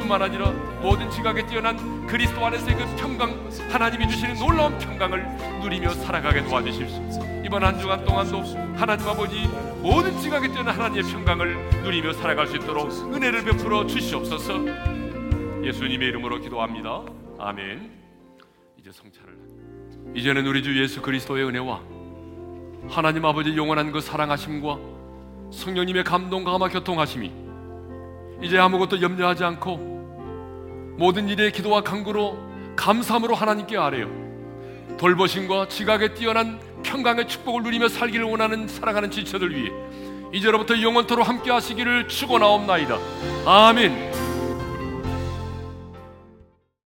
뿐만 0.05 0.21
아니라 0.21 0.51
모든 0.81 1.09
지각에 1.09 1.45
뛰어난 1.47 2.05
그리스도 2.05 2.45
안에서의 2.45 2.75
그 2.75 2.95
평강, 2.95 3.49
하나님이 3.71 4.07
주시는 4.07 4.35
놀라운 4.35 4.77
평강을 4.77 5.61
누리며 5.61 5.89
살아가게 5.89 6.43
도와주십시오. 6.43 7.41
이번 7.43 7.63
한 7.63 7.79
주간 7.79 8.05
동안도 8.05 8.43
하나님 8.75 9.07
아버지 9.07 9.47
모든 9.81 10.17
지각에 10.19 10.47
뛰어난 10.47 10.75
하나님의 10.75 11.11
평강을 11.11 11.81
누리며 11.83 12.13
살아갈 12.13 12.47
수 12.47 12.55
있도록 12.57 12.91
은혜를 13.13 13.43
베풀어 13.45 13.87
주시옵소서. 13.87 14.53
예수님의 15.63 16.09
이름으로 16.09 16.39
기도합니다. 16.39 17.01
아멘. 17.39 17.91
이제 18.79 18.91
성찬을 18.91 20.13
이제는 20.15 20.45
우리 20.45 20.61
주 20.61 20.79
예수 20.79 21.01
그리스도의 21.01 21.45
은혜와 21.45 21.81
하나님 22.89 23.25
아버지 23.25 23.57
영원한 23.57 23.91
그 23.91 23.99
사랑하심과 23.99 24.77
성령님의 25.51 26.03
감동 26.03 26.43
감화 26.43 26.69
교통하심이 26.69 27.31
이제 28.43 28.59
아무것도 28.59 29.01
염려하지 29.01 29.43
않고 29.43 29.94
모든 30.97 31.27
일에 31.29 31.51
기도와 31.51 31.81
간구로 31.81 32.37
감사함으로 32.75 33.35
하나님께 33.35 33.77
아뢰요 33.77 34.09
돌보심과 34.97 35.67
지각에 35.67 36.13
뛰어난 36.13 36.59
평강의 36.83 37.27
축복을 37.27 37.63
누리며 37.63 37.89
살기를 37.89 38.25
원하는 38.25 38.67
사랑하는 38.67 39.11
지체들 39.11 39.55
위해 39.55 39.71
이제로부터 40.33 40.81
영원토로 40.81 41.23
함께 41.23 41.51
하시기를 41.51 42.07
축원하옵나이다. 42.07 42.97
아멘 43.45 44.14